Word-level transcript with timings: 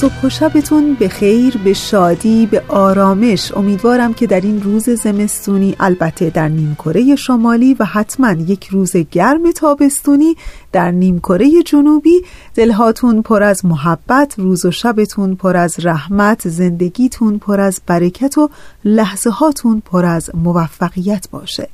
صبح 0.00 0.26
و 0.26 0.28
شبتون 0.28 0.94
به 0.94 1.08
خیر 1.08 1.56
به 1.56 1.72
شادی 1.72 2.46
به 2.46 2.62
آرامش. 2.68 3.52
امیدوارم 3.56 4.14
که 4.14 4.26
در 4.26 4.40
این 4.40 4.62
روز 4.62 4.90
زمستونی 4.90 5.76
البته 5.80 6.30
در 6.30 6.48
نیمکره 6.48 7.16
شمالی 7.16 7.74
و 7.74 7.84
حتما 7.84 8.32
یک 8.32 8.66
روز 8.66 8.96
گرم 8.96 9.52
تابستونی 9.52 10.36
در 10.72 10.90
نیمکره 10.90 11.62
جنوبی. 11.62 12.22
دلهاتون 12.54 13.22
پر 13.22 13.42
از 13.42 13.64
محبت 13.64 14.34
روز 14.38 14.64
و 14.64 14.70
شبتون 14.70 15.34
پر 15.34 15.56
از 15.56 15.86
رحمت 15.86 16.48
زندگیتون 16.48 17.38
پر 17.38 17.60
از 17.60 17.80
برکت 17.86 18.38
و 18.38 18.50
لحظه 18.84 19.30
هاتون 19.30 19.80
پر 19.80 20.04
از 20.04 20.30
موفقیت 20.34 21.28
باشه. 21.30 21.68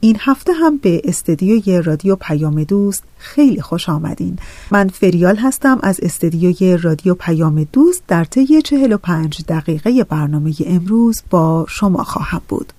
این 0.00 0.16
هفته 0.20 0.52
هم 0.52 0.76
به 0.76 1.00
استدیوی 1.04 1.82
رادیو 1.82 2.16
پیام 2.16 2.64
دوست 2.64 3.04
خیلی 3.18 3.60
خوش 3.60 3.88
آمدین. 3.88 4.38
من 4.70 4.88
فریال 4.88 5.36
هستم 5.36 5.78
از 5.82 6.00
استدیوی 6.02 6.76
رادیو 6.76 7.14
پیام 7.14 7.64
دوست 7.64 8.02
در 8.08 8.24
طی 8.24 8.62
45 8.62 9.44
دقیقه 9.48 10.04
برنامه 10.04 10.54
امروز 10.66 11.22
با 11.30 11.66
شما 11.68 12.04
خواهم 12.04 12.42
بود. 12.48 12.72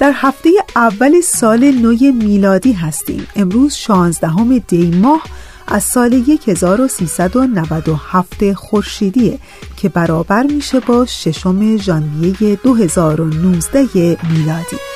در 0.00 0.12
هفته 0.14 0.50
اول 0.76 1.20
سال 1.20 1.70
نو 1.70 2.12
میلادی 2.12 2.72
هستیم. 2.72 3.26
امروز 3.36 3.74
16 3.74 4.58
دی 4.58 4.90
ماه 4.90 5.22
از 5.66 5.84
سال 5.84 6.24
1397 6.46 8.52
خورشیدیه 8.52 9.38
که 9.76 9.88
برابر 9.88 10.42
میشه 10.42 10.80
با 10.80 11.06
ششم 11.06 11.76
ژانویه 11.76 12.56
2019 12.56 14.16
میلادی. 14.30 14.93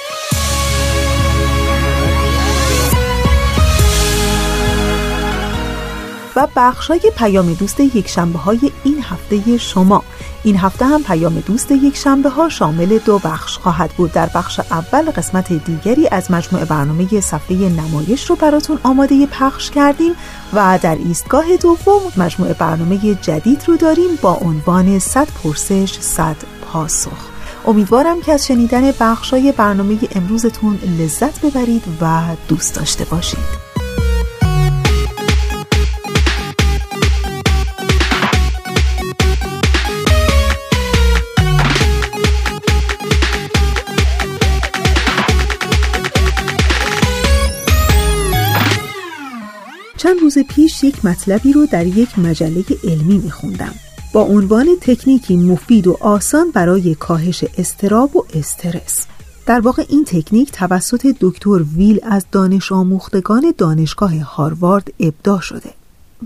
و 6.39 6.47
بخشای 6.57 7.01
پیام 7.17 7.55
دوست 7.55 7.81
یک 7.81 8.09
شنبه 8.09 8.39
های 8.39 8.73
این 8.85 9.03
هفته 9.03 9.59
شما. 9.59 10.05
این 10.45 10.57
هفته 10.57 10.85
هم 10.85 11.03
پیام 11.03 11.41
دوست 11.41 11.71
یک 11.71 11.97
شنبه 11.97 12.29
ها 12.29 12.49
شامل 12.49 12.99
دو 12.99 13.19
بخش 13.19 13.59
خواهد 13.59 13.91
بود. 13.91 14.13
در 14.13 14.31
بخش 14.35 14.61
اول 14.61 15.11
قسمت 15.11 15.53
دیگری 15.53 16.09
از 16.09 16.31
مجموع 16.31 16.65
برنامه 16.65 17.21
صفحه 17.21 17.57
نمایش 17.57 18.31
رو 18.31 18.37
براتون 18.37 18.79
آماده 18.83 19.27
پخش 19.27 19.71
کردیم 19.71 20.13
و 20.53 20.79
در 20.83 20.97
ایستگاه 20.97 21.57
دوم 21.57 22.01
مجموع 22.17 22.53
برنامه 22.53 23.15
جدید 23.15 23.65
رو 23.67 23.77
داریم 23.77 24.11
با 24.23 24.33
عنوان 24.35 24.99
100 24.99 25.29
پرسش 25.45 25.99
100 26.01 26.37
پاسخ. 26.67 27.29
امیدوارم 27.67 28.21
که 28.21 28.33
از 28.33 28.47
شنیدن 28.47 28.93
بخشای 29.01 29.53
برنامه 29.53 29.99
امروزتون 30.15 30.79
لذت 30.99 31.47
ببرید 31.47 31.85
و 32.01 32.21
دوست 32.49 32.75
داشته 32.75 33.05
باشید. 33.05 33.68
چند 50.09 50.21
روز 50.21 50.39
پیش 50.39 50.85
یک 50.85 51.05
مطلبی 51.05 51.53
رو 51.53 51.67
در 51.67 51.87
یک 51.87 52.19
مجله 52.19 52.65
علمی 52.85 53.19
میخوندم. 53.19 53.75
با 54.13 54.23
عنوان 54.23 54.67
تکنیکی 54.81 55.37
مفید 55.37 55.87
و 55.87 55.97
آسان 56.01 56.51
برای 56.51 56.95
کاهش 56.95 57.45
استراب 57.59 58.17
و 58.17 58.25
استرس. 58.35 59.07
در 59.47 59.61
واقع 59.61 59.85
این 59.89 60.05
تکنیک 60.05 60.53
توسط 60.53 61.17
دکتر 61.21 61.65
ویل 61.77 62.01
از 62.03 62.27
دانش 62.33 62.73
آموختگان 62.73 63.53
دانشگاه 63.59 64.19
هاروارد 64.19 64.93
ابداع 65.01 65.41
شده. 65.41 65.71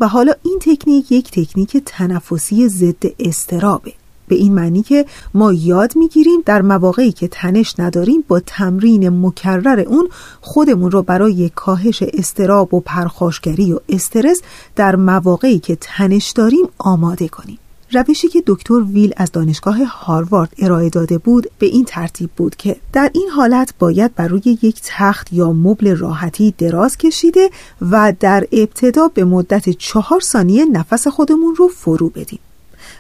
و 0.01 0.09
حالا 0.09 0.33
این 0.43 0.59
تکنیک 0.61 1.13
یک 1.13 1.31
تکنیک 1.31 1.83
تنفسی 1.87 2.69
ضد 2.69 3.05
استرابه. 3.19 3.93
به 4.33 4.39
این 4.39 4.55
معنی 4.55 4.83
که 4.83 5.07
ما 5.35 5.53
یاد 5.53 5.97
می‌گیریم 5.97 6.43
در 6.47 6.63
مواقعی 6.63 7.13
که 7.13 7.29
تنش 7.29 7.75
نداریم 7.79 8.25
با 8.29 8.41
تمرین 8.41 9.27
مکرر 9.27 9.81
اون 9.81 10.09
خودمون 10.41 10.91
رو 10.91 11.03
برای 11.03 11.51
کاهش 11.55 12.03
استراب 12.03 12.75
و 12.75 12.81
پرخاشگری 12.81 13.73
و 13.73 13.79
استرس 13.89 14.41
در 14.77 14.97
مواقعی 14.97 15.59
که 15.59 15.77
تنش 15.81 16.31
داریم 16.31 16.67
آماده 16.79 17.29
کنیم. 17.29 17.59
روشی 17.93 18.29
که 18.29 18.43
دکتر 18.47 18.75
ویل 18.75 19.13
از 19.17 19.33
دانشگاه 19.33 19.85
هاروارد 19.85 20.53
ارائه 20.59 20.89
داده 20.89 21.19
بود 21.19 21.51
به 21.59 21.67
این 21.67 21.85
ترتیب 21.85 22.31
بود 22.37 22.57
که 22.57 22.77
در 22.93 23.11
این 23.15 23.29
حالت 23.29 23.75
باید 23.79 24.15
بر 24.15 24.29
روی 24.29 24.59
یک 24.63 24.81
تخت 24.85 25.33
یا 25.33 25.53
مبل 25.53 25.97
راحتی 25.97 26.55
دراز 26.59 26.97
کشیده 26.97 27.51
و 27.91 28.13
در 28.21 28.47
ابتدا 28.53 29.09
به 29.09 29.25
مدت 29.25 29.71
چهار 29.71 30.21
ثانیه 30.21 30.65
نفس 30.65 31.09
خودمون 31.09 31.55
رو 31.55 31.69
فرو 31.69 32.09
بدیم. 32.09 32.39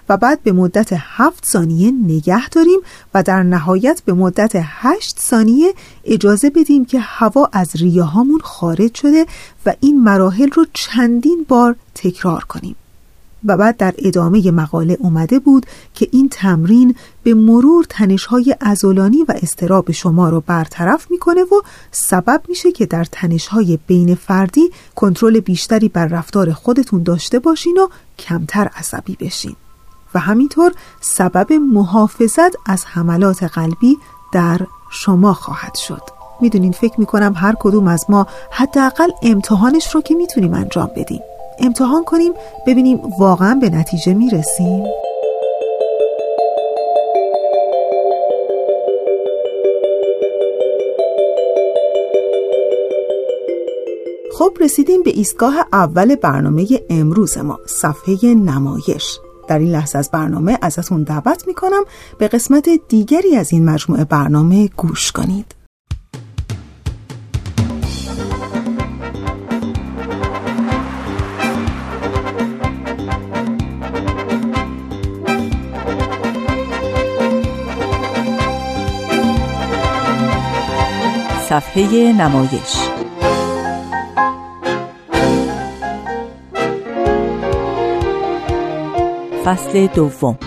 و 0.09 0.17
بعد 0.17 0.43
به 0.43 0.53
مدت 0.53 0.89
هفت 0.93 1.47
ثانیه 1.47 1.91
نگه 1.91 2.49
داریم 2.49 2.81
و 3.15 3.23
در 3.23 3.43
نهایت 3.43 4.03
به 4.05 4.13
مدت 4.13 4.53
هشت 4.55 5.19
ثانیه 5.21 5.75
اجازه 6.05 6.51
بدیم 6.51 6.85
که 6.85 7.01
هوا 7.01 7.49
از 7.53 7.77
ریاهامون 7.77 8.41
خارج 8.41 8.95
شده 8.95 9.27
و 9.67 9.75
این 9.81 10.05
مراحل 10.05 10.51
رو 10.51 10.67
چندین 10.73 11.47
بار 11.49 11.77
تکرار 11.95 12.45
کنیم. 12.45 12.77
و 13.45 13.57
بعد 13.57 13.77
در 13.77 13.95
ادامه 13.99 14.51
مقاله 14.51 14.97
اومده 15.01 15.39
بود 15.39 15.67
که 15.95 16.09
این 16.13 16.29
تمرین 16.29 16.95
به 17.23 17.35
مرور 17.35 17.87
تنشهای 17.89 18.57
ازولانی 18.61 19.23
و 19.23 19.35
استراب 19.43 19.93
شما 19.93 20.29
رو 20.29 20.41
برطرف 20.41 21.11
می‌کنه 21.11 21.43
و 21.43 21.63
سبب 21.91 22.43
میشه 22.49 22.73
که 22.73 22.87
در 22.87 23.05
تنشهای 23.05 23.79
بین 23.87 24.15
فردی 24.15 24.71
کنترل 24.95 25.41
بیشتری 25.41 25.89
بر 25.89 26.07
رفتار 26.07 26.53
خودتون 26.53 27.03
داشته 27.03 27.39
باشین 27.39 27.79
و 27.79 27.89
کمتر 28.19 28.71
عصبی 28.75 29.17
بشین. 29.21 29.57
و 30.15 30.19
همینطور 30.19 30.73
سبب 31.01 31.53
محافظت 31.53 32.57
از 32.67 32.85
حملات 32.87 33.43
قلبی 33.43 33.99
در 34.33 34.59
شما 34.91 35.35
خواهد 35.35 35.75
شد. 35.75 36.03
می‌دونین 36.41 36.73
فکر 36.73 37.01
می‌کنم 37.01 37.33
هر 37.37 37.55
کدوم 37.61 37.89
از 37.89 38.05
ما 38.09 38.27
حداقل 38.51 39.11
امتحانش 39.23 39.95
رو 39.95 40.01
که 40.01 40.15
می‌تونیم 40.15 40.55
انجام 40.55 40.91
بدیم. 40.97 41.21
امتحان 41.59 42.05
کنیم 42.05 42.33
ببینیم 42.67 43.01
واقعا 43.19 43.55
به 43.55 43.71
نتیجه 43.71 44.15
می‌رسیم. 44.15 44.85
خب 54.39 54.53
رسیدیم 54.61 55.03
به 55.03 55.11
ایستگاه 55.11 55.55
اول 55.73 56.15
برنامه 56.15 56.67
امروز 56.91 57.39
ما 57.39 57.59
صفحه 57.67 58.35
نمایش. 58.35 59.19
در 59.53 59.59
این 59.59 59.71
لحظه 59.71 59.99
از 59.99 60.11
برنامه 60.11 60.59
ازتون 60.63 61.03
دعوت 61.03 61.47
می‌کنم. 61.47 61.85
به 62.19 62.29
قسمت 62.29 62.69
دیگری 62.89 63.37
از 63.37 63.53
این 63.53 63.65
مجموعه 63.65 64.05
برنامه 64.05 64.69
گوش 64.77 65.13
کنید. 65.13 65.55
صفحه 81.49 82.13
نمایش 82.13 82.92
فصل 89.45 89.87
دوم 89.87 90.39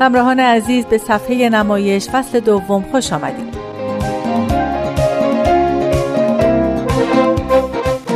همراهان 0.00 0.40
عزیز 0.40 0.84
به 0.84 0.98
صفحه 0.98 1.48
نمایش 1.48 2.08
فصل 2.08 2.40
دوم 2.40 2.84
خوش 2.92 3.12
آمدید 3.12 3.56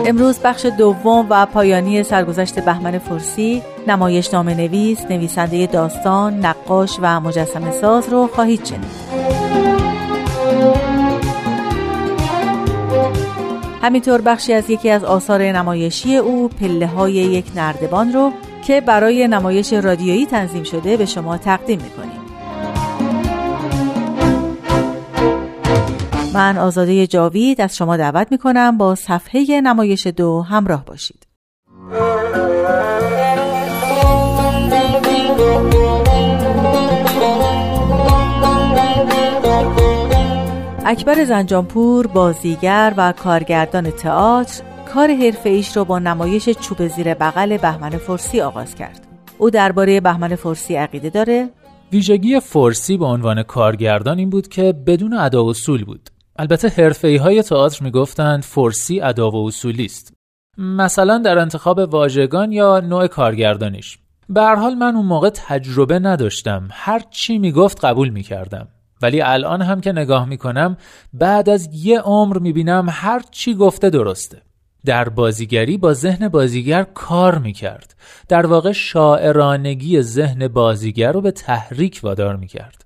امروز 0.07 0.39
بخش 0.39 0.67
دوم 0.67 1.27
و 1.31 1.47
پایانی 1.47 2.03
سرگذشت 2.03 2.61
بهمن 2.61 2.99
فرسی 2.99 3.63
نمایش 3.87 4.35
نام 4.35 4.49
نویس، 4.49 5.05
نویسنده 5.11 5.67
داستان، 5.67 6.47
نقاش 6.47 6.99
و 7.03 7.21
مجسم 7.21 7.71
ساز 7.71 8.09
رو 8.09 8.27
خواهید 8.27 8.65
شنید. 8.65 9.10
همینطور 13.83 14.21
بخشی 14.21 14.53
از 14.53 14.71
یکی 14.71 14.91
از 14.91 15.05
آثار 15.05 15.43
نمایشی 15.43 16.17
او 16.17 16.49
پله 16.49 16.87
های 16.87 17.13
یک 17.13 17.53
نردبان 17.57 18.13
رو 18.13 18.33
که 18.67 18.81
برای 18.81 19.29
نمایش 19.29 19.73
رادیویی 19.73 20.27
تنظیم 20.27 20.65
شده 20.65 20.97
به 20.97 21.07
شما 21.07 21.39
تقدیم 21.39 21.81
می‌کنیم. 21.83 22.21
من 26.35 26.59
آزاده 26.59 27.07
جاوید 27.07 27.61
از 27.61 27.77
شما 27.77 27.97
دعوت 27.97 28.27
می‌کنم 28.31 28.79
با 28.79 28.95
صفحه 28.95 29.61
نمایش 29.61 30.07
دو 30.07 30.43
همراه 30.43 30.85
باشید. 30.85 31.20
اکبر 40.85 41.25
زنجانپور 41.25 42.07
بازیگر 42.07 42.95
و 42.97 43.13
کارگردان 43.13 43.91
تئاتر 43.91 44.63
کار 44.95 45.15
حرفه 45.15 45.49
ایش 45.49 45.77
را 45.77 45.85
با 45.85 45.99
نمایش 45.99 46.49
چوب 46.49 46.87
زیر 46.87 47.15
بغل 47.15 47.57
بهمن 47.57 47.91
فرسی 47.91 48.41
آغاز 48.41 48.75
کرد. 48.75 49.07
او 49.39 49.51
درباره 49.51 50.01
بهمن 50.01 50.37
فرسی 50.37 50.75
عقیده 50.75 51.11
داره 51.11 51.49
ویژگی 51.93 52.41
فرسی 52.41 52.97
به 52.97 53.05
عنوان 53.05 53.43
کارگردان 53.43 54.19
این 54.19 54.31
بود 54.31 54.49
که 54.49 54.73
بدون 54.87 55.15
ادا 55.15 55.45
و 55.45 55.49
اصول 55.49 55.85
بود. 55.85 56.11
البته 56.37 56.69
حرفه‌ای 56.69 57.17
های 57.17 57.43
تئاتر 57.43 57.85
می‌گفتند 57.85 58.43
فرسی 58.43 59.01
ادا 59.01 59.31
و 59.31 59.47
اصولی 59.47 59.85
است. 59.85 60.15
مثلا 60.59 61.19
در 61.19 61.39
انتخاب 61.39 61.79
واژگان 61.79 62.53
یا 62.53 62.81
نوع 62.81 63.07
کارگردانیش. 63.07 63.99
به 64.29 64.43
حال 64.43 64.75
من 64.75 64.97
اون 64.97 65.07
موقع 65.07 65.31
تجربه 65.31 65.99
نداشتم. 65.99 66.69
هر 66.73 67.03
چی 67.11 67.39
می‌گفت 67.39 67.85
قبول 67.85 68.09
می‌کردم. 68.09 68.69
ولی 69.03 69.21
الان 69.21 69.63
هم 69.63 69.81
که 69.81 69.93
نگاه 69.93 70.29
می‌کنم 70.29 70.77
بعد 71.13 71.49
از 71.49 71.69
یه 71.73 72.01
عمر 72.01 72.39
می‌بینم 72.39 72.87
هر 72.91 73.23
چی 73.31 73.55
گفته 73.55 73.91
درسته. 73.91 74.43
در 74.85 75.09
بازیگری 75.09 75.77
با 75.77 75.95
ذهن 75.95 76.29
بازیگر 76.29 76.83
کار 76.83 77.39
می‌کرد. 77.39 77.95
در 78.29 78.47
واقع 78.47 78.73
شاعرانگی 78.73 80.03
ذهن 80.03 80.49
بازیگر 80.49 81.13
رو 81.13 81.21
به 81.21 81.31
تحریک 81.31 82.01
وادار 82.03 82.37
می‌کرد. 82.37 82.85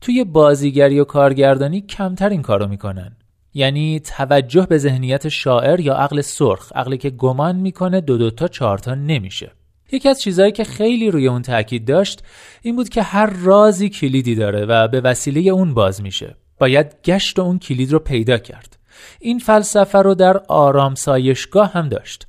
توی 0.00 0.24
بازیگری 0.24 1.00
و 1.00 1.04
کارگردانی 1.04 1.80
کمتر 1.80 2.28
این 2.28 2.42
کارو 2.42 2.68
می‌کنن. 2.68 3.16
یعنی 3.54 4.00
توجه 4.00 4.66
به 4.66 4.78
ذهنیت 4.78 5.28
شاعر 5.28 5.80
یا 5.80 5.94
عقل 5.94 6.20
سرخ 6.20 6.72
عقلی 6.74 6.98
که 6.98 7.10
گمان 7.10 7.56
می‌کنه 7.56 8.00
دو 8.00 8.18
دوتا 8.18 8.48
چهارتا 8.48 8.94
نمیشه. 8.94 9.52
یکی 9.92 10.08
از 10.08 10.20
چیزهایی 10.20 10.52
که 10.52 10.64
خیلی 10.64 11.10
روی 11.10 11.28
اون 11.28 11.42
تاکید 11.42 11.84
داشت 11.84 12.22
این 12.62 12.76
بود 12.76 12.88
که 12.88 13.02
هر 13.02 13.26
رازی 13.26 13.88
کلیدی 13.88 14.34
داره 14.34 14.66
و 14.66 14.88
به 14.88 15.00
وسیله 15.00 15.40
اون 15.40 15.74
باز 15.74 16.02
میشه. 16.02 16.36
باید 16.58 16.94
گشت 17.04 17.38
اون 17.38 17.58
کلید 17.58 17.92
رو 17.92 17.98
پیدا 17.98 18.38
کرد. 18.38 18.78
این 19.20 19.38
فلسفه 19.38 19.98
رو 19.98 20.14
در 20.14 20.36
آرام 20.48 20.94
سایشگاه 20.94 21.72
هم 21.72 21.88
داشت. 21.88 22.26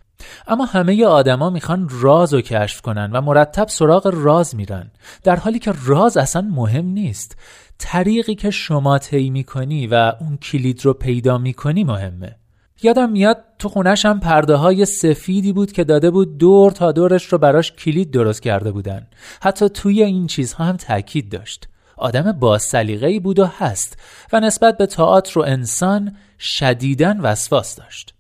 اما 0.47 0.65
همه 0.65 1.05
آدما 1.05 1.49
می‌خوان 1.49 1.89
راز 1.91 2.33
رو 2.33 2.41
کشف 2.41 2.81
کنن 2.81 3.11
و 3.11 3.21
مرتب 3.21 3.67
سراغ 3.67 4.11
راز 4.13 4.55
میرن. 4.55 4.91
در 5.23 5.35
حالی 5.35 5.59
که 5.59 5.73
راز 5.85 6.17
اصلا 6.17 6.41
مهم 6.41 6.85
نیست. 6.85 7.37
طریقی 7.77 8.35
که 8.35 8.51
شما 8.51 8.97
طی 8.97 9.29
می‌کنی 9.29 9.87
و 9.87 10.13
اون 10.19 10.37
کلید 10.37 10.85
رو 10.85 10.93
پیدا 10.93 11.37
می‌کنی 11.37 11.83
مهمه. 11.83 12.35
یادم 12.81 13.09
میاد 13.09 13.43
تو 13.59 13.69
خونش 13.69 14.05
هم 14.05 14.19
پرده 14.19 14.55
های 14.55 14.85
سفیدی 14.85 15.53
بود 15.53 15.71
که 15.71 15.83
داده 15.83 16.11
بود 16.11 16.37
دور 16.37 16.71
تا 16.71 16.91
دورش 16.91 17.25
رو 17.25 17.37
براش 17.37 17.71
کلید 17.71 18.11
درست 18.11 18.41
کرده 18.41 18.71
بودن. 18.71 19.07
حتی 19.41 19.69
توی 19.69 20.03
این 20.03 20.27
چیزها 20.27 20.63
هم 20.63 20.77
تاکید 20.77 21.31
داشت. 21.31 21.67
آدم 21.97 22.31
با 22.31 22.59
ای 22.73 23.19
بود 23.19 23.39
و 23.39 23.45
هست 23.45 23.97
و 24.33 24.39
نسبت 24.39 24.77
به 24.77 24.85
تئاتر 24.85 25.39
و 25.39 25.43
انسان 25.43 26.15
شدیدن 26.39 27.19
وسواس 27.19 27.75
داشت. 27.75 28.13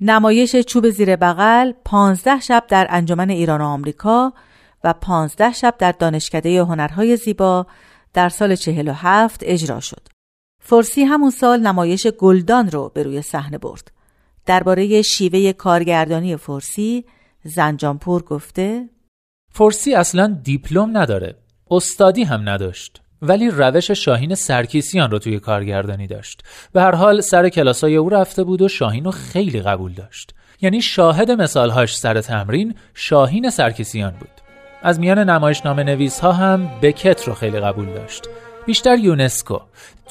نمایش 0.00 0.56
چوب 0.56 0.90
زیر 0.90 1.16
بغل 1.16 1.72
پانزده 1.84 2.40
شب 2.40 2.64
در 2.68 2.86
انجمن 2.90 3.30
ایران 3.30 3.60
و 3.60 3.64
آمریکا 3.64 4.32
و 4.84 4.92
پانزده 4.92 5.52
شب 5.52 5.74
در 5.78 5.92
دانشکده 5.92 6.62
هنرهای 6.62 7.16
زیبا 7.16 7.66
در 8.14 8.28
سال 8.28 8.56
چهل 8.56 8.88
و 8.88 8.92
هفت 8.92 9.40
اجرا 9.42 9.80
شد. 9.80 10.11
فرسی 10.64 11.04
همون 11.04 11.30
سال 11.30 11.60
نمایش 11.60 12.06
گلدان 12.06 12.70
رو 12.70 12.90
به 12.94 13.02
روی 13.02 13.22
صحنه 13.22 13.58
برد. 13.58 13.92
درباره 14.46 15.02
شیوه 15.02 15.52
کارگردانی 15.52 16.36
فرسی 16.36 17.04
زنجانپور 17.44 18.22
گفته 18.22 18.88
فرسی 19.52 19.94
اصلا 19.94 20.38
دیپلم 20.42 20.96
نداره. 20.96 21.34
استادی 21.70 22.22
هم 22.22 22.48
نداشت. 22.48 23.00
ولی 23.22 23.50
روش 23.50 23.90
شاهین 23.90 24.34
سرکیسیان 24.34 25.10
رو 25.10 25.18
توی 25.18 25.40
کارگردانی 25.40 26.06
داشت. 26.06 26.42
به 26.72 26.82
هر 26.82 26.94
حال 26.94 27.20
سر 27.20 27.48
کلاسای 27.48 27.96
او 27.96 28.08
رفته 28.08 28.44
بود 28.44 28.62
و 28.62 28.68
شاهین 28.68 29.04
رو 29.04 29.10
خیلی 29.10 29.60
قبول 29.60 29.92
داشت. 29.92 30.34
یعنی 30.60 30.80
شاهد 30.80 31.30
مثالهاش 31.30 31.96
سر 31.96 32.20
تمرین 32.20 32.74
شاهین 32.94 33.50
سرکیسیان 33.50 34.10
بود. 34.10 34.30
از 34.82 35.00
میان 35.00 35.18
نمایشنامه 35.18 35.84
نویس 35.84 36.20
ها 36.20 36.32
هم 36.32 36.70
بکت 36.82 37.28
رو 37.28 37.34
خیلی 37.34 37.60
قبول 37.60 37.86
داشت. 37.86 38.28
بیشتر 38.66 38.98
یونسکو 38.98 39.58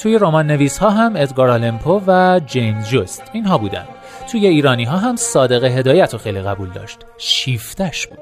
توی 0.01 0.17
رمان 0.17 0.47
نویس 0.47 0.77
ها 0.77 0.89
هم 0.89 1.13
ادگار 1.15 1.49
آلمپو 1.49 2.01
و 2.07 2.39
جیمز 2.45 2.89
جوست. 2.89 3.23
اینها 3.33 3.57
بودن. 3.57 3.85
توی 4.31 4.47
ایرانی 4.47 4.83
ها 4.83 4.97
هم 4.97 5.15
صادق 5.15 5.63
هدایت 5.63 6.13
رو 6.13 6.19
خیلی 6.19 6.41
قبول 6.41 6.69
داشت. 6.69 6.99
شیفتش 7.17 8.07
بود. 8.07 8.19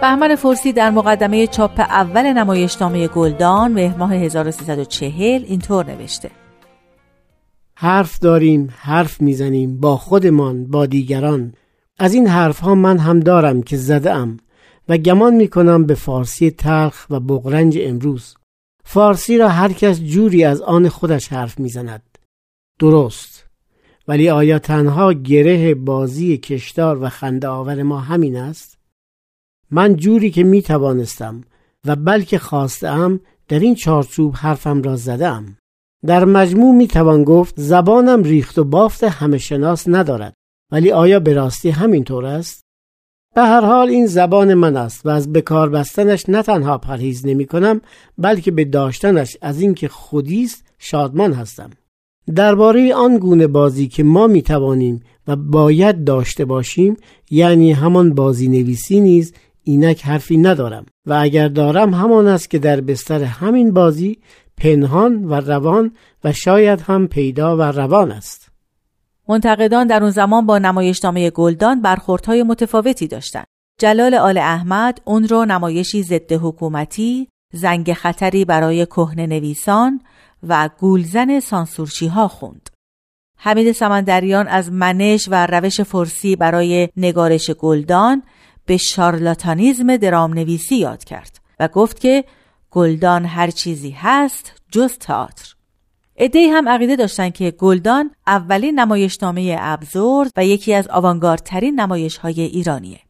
بهمن 0.00 0.34
فرسی 0.34 0.72
در 0.72 0.90
مقدمه 0.90 1.46
چاپ 1.46 1.80
اول 1.80 2.32
نمایشنامه 2.32 3.08
گلدان 3.08 3.72
مهر 3.72 3.96
ماه 3.96 4.14
1340 4.14 5.44
اینطور 5.48 5.86
نوشته. 5.86 6.30
حرف 7.80 8.18
داریم 8.18 8.68
حرف 8.76 9.20
می‌زنیم 9.20 9.80
با 9.80 9.96
خودمان 9.96 10.66
با 10.66 10.86
دیگران. 10.86 11.54
از 11.98 12.14
این 12.14 12.26
حرف 12.26 12.60
ها 12.60 12.74
من 12.74 12.98
هم 12.98 13.20
دارم 13.20 13.62
که 13.62 13.76
زده 13.76 14.14
ام 14.14 14.36
و 14.88 14.96
گمان 14.98 15.34
می 15.34 15.48
کنم 15.48 15.86
به 15.86 15.94
فارسی 15.94 16.50
تلخ 16.50 17.06
و 17.10 17.20
بغرنج 17.20 17.78
امروز. 17.80 18.34
فارسی 18.84 19.38
را 19.38 19.48
هر 19.48 19.72
کس 19.72 20.00
جوری 20.00 20.44
از 20.44 20.60
آن 20.60 20.88
خودش 20.88 21.28
حرف 21.28 21.58
می‌زند. 21.58 22.18
درست. 22.78 23.46
ولی 24.08 24.30
آیا 24.30 24.58
تنها 24.58 25.12
گره 25.12 25.74
بازی 25.74 26.38
کشدار 26.38 27.02
و 27.02 27.08
خنده 27.08 27.48
آور 27.48 27.82
ما 27.82 28.00
همین 28.00 28.36
است؟ 28.36 28.78
من 29.70 29.96
جوری 29.96 30.30
که 30.30 30.44
می 30.44 30.62
توانستم 30.62 31.40
و 31.84 31.96
بلکه 31.96 32.38
خواستم 32.38 33.20
در 33.48 33.58
این 33.58 33.74
چارچوب 33.74 34.34
حرفم 34.36 34.82
را 34.82 34.96
زدم 34.96 35.57
در 36.06 36.24
مجموع 36.24 36.74
می 36.74 36.86
توان 36.86 37.24
گفت 37.24 37.54
زبانم 37.56 38.22
ریخت 38.22 38.58
و 38.58 38.64
بافت 38.64 39.04
همه 39.04 39.38
شناس 39.38 39.88
ندارد 39.88 40.34
ولی 40.72 40.92
آیا 40.92 41.20
به 41.20 41.34
راستی 41.34 41.70
همینطور 41.70 42.26
است؟ 42.26 42.64
به 43.34 43.42
هر 43.42 43.60
حال 43.60 43.88
این 43.88 44.06
زبان 44.06 44.54
من 44.54 44.76
است 44.76 45.06
و 45.06 45.08
از 45.08 45.32
بکار 45.32 45.68
بستنش 45.68 46.28
نه 46.28 46.42
تنها 46.42 46.78
پرهیز 46.78 47.26
نمی 47.26 47.46
کنم 47.46 47.80
بلکه 48.18 48.50
به 48.50 48.64
داشتنش 48.64 49.36
از 49.42 49.60
اینکه 49.60 49.88
خودیست 49.88 50.64
شادمان 50.78 51.32
هستم. 51.32 51.70
درباره 52.34 52.94
آن 52.94 53.18
گونه 53.18 53.46
بازی 53.46 53.88
که 53.88 54.02
ما 54.02 54.26
می 54.26 54.42
توانیم 54.42 55.00
و 55.28 55.36
باید 55.36 56.04
داشته 56.04 56.44
باشیم 56.44 56.96
یعنی 57.30 57.72
همان 57.72 58.14
بازی 58.14 58.48
نویسی 58.48 59.00
نیز 59.00 59.32
اینک 59.64 60.02
حرفی 60.02 60.36
ندارم 60.36 60.86
و 61.06 61.18
اگر 61.20 61.48
دارم 61.48 61.94
همان 61.94 62.26
است 62.26 62.50
که 62.50 62.58
در 62.58 62.80
بستر 62.80 63.22
همین 63.24 63.72
بازی 63.72 64.18
پنهان 64.60 65.24
و 65.24 65.34
روان 65.34 65.92
و 66.24 66.32
شاید 66.32 66.80
هم 66.80 67.08
پیدا 67.08 67.56
و 67.56 67.62
روان 67.62 68.12
است 68.12 68.48
منتقدان 69.28 69.86
در 69.86 70.02
اون 70.02 70.10
زمان 70.10 70.46
با 70.46 70.58
نمایشنامه 70.58 71.30
گلدان 71.30 71.82
برخوردهای 71.82 72.42
متفاوتی 72.42 73.06
داشتند. 73.06 73.46
جلال 73.80 74.14
آل 74.14 74.38
احمد 74.38 75.00
اون 75.04 75.28
رو 75.28 75.44
نمایشی 75.44 76.02
ضد 76.02 76.32
حکومتی، 76.32 77.28
زنگ 77.52 77.92
خطری 77.92 78.44
برای 78.44 78.86
کهنه 78.86 79.26
نویسان 79.26 80.00
و 80.48 80.70
گولزن 80.78 81.40
سانسورچی 81.40 82.06
ها 82.06 82.28
خوند. 82.28 82.70
حمید 83.38 83.72
سمندریان 83.72 84.48
از 84.48 84.72
منش 84.72 85.28
و 85.30 85.46
روش 85.46 85.80
فرسی 85.80 86.36
برای 86.36 86.88
نگارش 86.96 87.50
گلدان 87.50 88.22
به 88.66 88.76
شارلاتانیزم 88.76 89.96
درام 89.96 90.34
نویسی 90.34 90.76
یاد 90.76 91.04
کرد 91.04 91.40
و 91.60 91.68
گفت 91.68 92.00
که 92.00 92.24
گلدان 92.70 93.24
هر 93.24 93.50
چیزی 93.50 93.90
هست 93.90 94.52
جز 94.70 94.98
تئاتر. 94.98 95.54
ادهی 96.16 96.46
هم 96.46 96.68
عقیده 96.68 96.96
داشتند 96.96 97.32
که 97.32 97.50
گلدان 97.50 98.10
اولین 98.26 98.80
نمایشنامه 98.80 99.56
ابزورد 99.58 100.32
و 100.36 100.46
یکی 100.46 100.74
از 100.74 100.88
آوانگاردترین 100.88 101.80
نمایش 101.80 102.16
های 102.16 102.40
ایرانیه. 102.40 103.00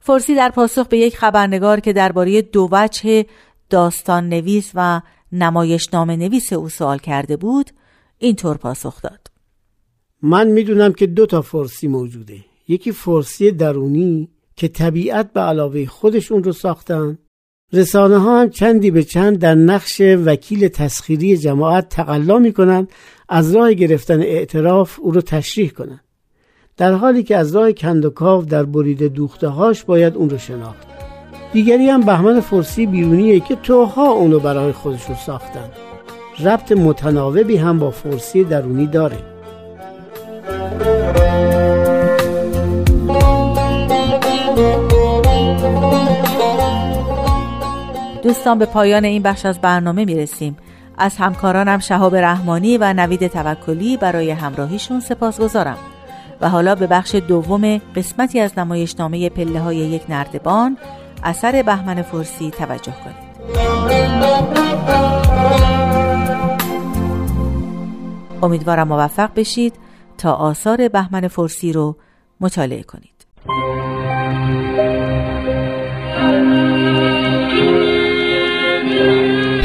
فرسی 0.00 0.34
در 0.34 0.48
پاسخ 0.48 0.86
به 0.86 0.98
یک 0.98 1.16
خبرنگار 1.16 1.80
که 1.80 1.92
درباره 1.92 2.42
دو 2.42 2.68
وجه 2.72 3.26
داستان 3.70 4.28
نویس 4.28 4.70
و 4.74 5.00
نمایشنامه 5.32 6.16
نویس 6.16 6.52
او 6.52 6.68
سوال 6.68 6.98
کرده 6.98 7.36
بود 7.36 7.70
اینطور 8.18 8.56
پاسخ 8.56 9.02
داد. 9.02 9.30
من 10.22 10.46
می‌دونم 10.46 10.92
که 10.92 11.06
دو 11.06 11.26
تا 11.26 11.42
فرسی 11.42 11.88
موجوده. 11.88 12.44
یکی 12.68 12.92
فرسی 12.92 13.50
درونی 13.50 14.28
که 14.56 14.68
طبیعت 14.68 15.32
به 15.32 15.40
علاوه 15.40 15.86
خودشون 15.86 16.44
رو 16.44 16.52
ساختن 16.52 17.18
رسانه 17.72 18.18
ها 18.18 18.40
هم 18.40 18.50
چندی 18.50 18.90
به 18.90 19.02
چند 19.02 19.38
در 19.38 19.54
نقش 19.54 20.00
وکیل 20.00 20.68
تسخیری 20.68 21.36
جماعت 21.36 21.88
تقلا 21.88 22.38
می‌کنند 22.38 22.88
از 23.28 23.54
راه 23.54 23.74
گرفتن 23.74 24.20
اعتراف 24.20 24.98
او 25.00 25.10
رو 25.10 25.20
تشریح 25.20 25.70
کنند. 25.70 26.00
در 26.76 26.92
حالی 26.92 27.22
که 27.22 27.36
از 27.36 27.56
راه 27.56 27.72
کندوکاو 27.72 28.44
در 28.44 28.64
برید 28.64 29.02
دوخته 29.02 29.48
هاش 29.48 29.84
باید 29.84 30.16
اون 30.16 30.30
رو 30.30 30.38
شناخت. 30.38 30.86
دیگری 31.52 31.88
هم 31.88 32.00
بهمن 32.00 32.40
فرسی 32.40 32.86
بیرونیه 32.86 33.40
که 33.40 33.56
توها 33.56 34.10
اونو 34.10 34.38
برای 34.38 34.72
خودشون 34.72 35.16
ساختن 35.26 35.70
ربط 36.44 36.72
متناوبی 36.72 37.56
هم 37.56 37.78
با 37.78 37.90
فرسی 37.90 38.44
درونی 38.44 38.86
داره. 38.86 39.18
دوستان 48.22 48.58
به 48.58 48.66
پایان 48.66 49.04
این 49.04 49.22
بخش 49.22 49.46
از 49.46 49.60
برنامه 49.60 50.04
می 50.04 50.14
رسیم. 50.14 50.56
از 50.98 51.16
همکارانم 51.16 51.78
شهاب 51.78 52.16
رحمانی 52.16 52.78
و 52.78 52.92
نوید 52.92 53.26
توکلی 53.26 53.96
برای 53.96 54.30
همراهیشون 54.30 55.00
سپاس 55.00 55.40
گذارم. 55.40 55.78
و 56.40 56.48
حالا 56.48 56.74
به 56.74 56.86
بخش 56.86 57.14
دوم 57.14 57.78
قسمتی 57.96 58.40
از 58.40 58.58
نمایشنامه 58.58 59.28
پله 59.28 59.60
های 59.60 59.76
یک 59.76 60.02
نردبان 60.08 60.78
اثر 61.24 61.62
بهمن 61.62 62.02
فرسی 62.02 62.50
توجه 62.50 62.92
کنید. 63.04 63.32
امیدوارم 68.42 68.88
موفق 68.88 69.30
بشید 69.36 69.74
تا 70.18 70.32
آثار 70.32 70.88
بهمن 70.88 71.28
فرسی 71.28 71.72
رو 71.72 71.96
مطالعه 72.40 72.82
کنید. 72.82 73.26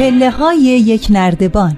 پله 0.07 0.29
های 0.31 0.57
یک 0.57 1.07
نردبان. 1.09 1.77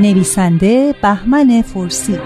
نویسنده 0.00 0.94
بهمن 1.02 1.62
فرسی 1.62 2.18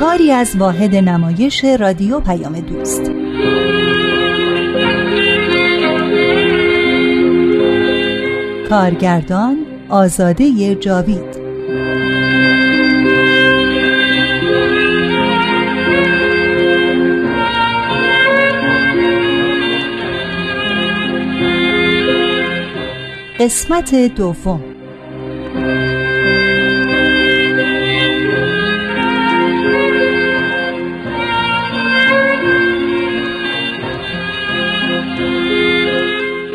کاری 0.00 0.32
از 0.32 0.56
واحد 0.56 0.96
نمایش 0.96 1.64
رادیو 1.64 2.20
پیام 2.20 2.60
دوست. 2.60 3.12
کارگردان 8.72 9.66
آزاده 9.88 10.74
جاوید. 10.74 11.42
قسمت 23.40 23.94
دوم. 23.94 24.71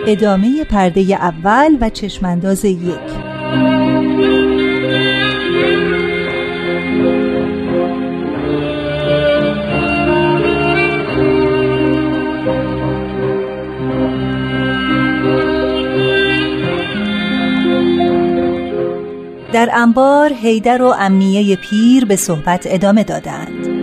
ادامه 0.10 0.64
پرده 0.64 1.02
اول 1.02 1.78
و 1.82 1.90
چشمانداز 1.90 2.66
یک. 2.66 2.98
در 19.54 19.70
انبار 19.74 20.34
هیدر 20.34 20.82
و 20.82 20.94
امنیه 21.00 21.56
پیر 21.56 22.06
به 22.06 22.16
صحبت 22.16 22.64
ادامه 22.70 23.04
دادند. 23.04 23.77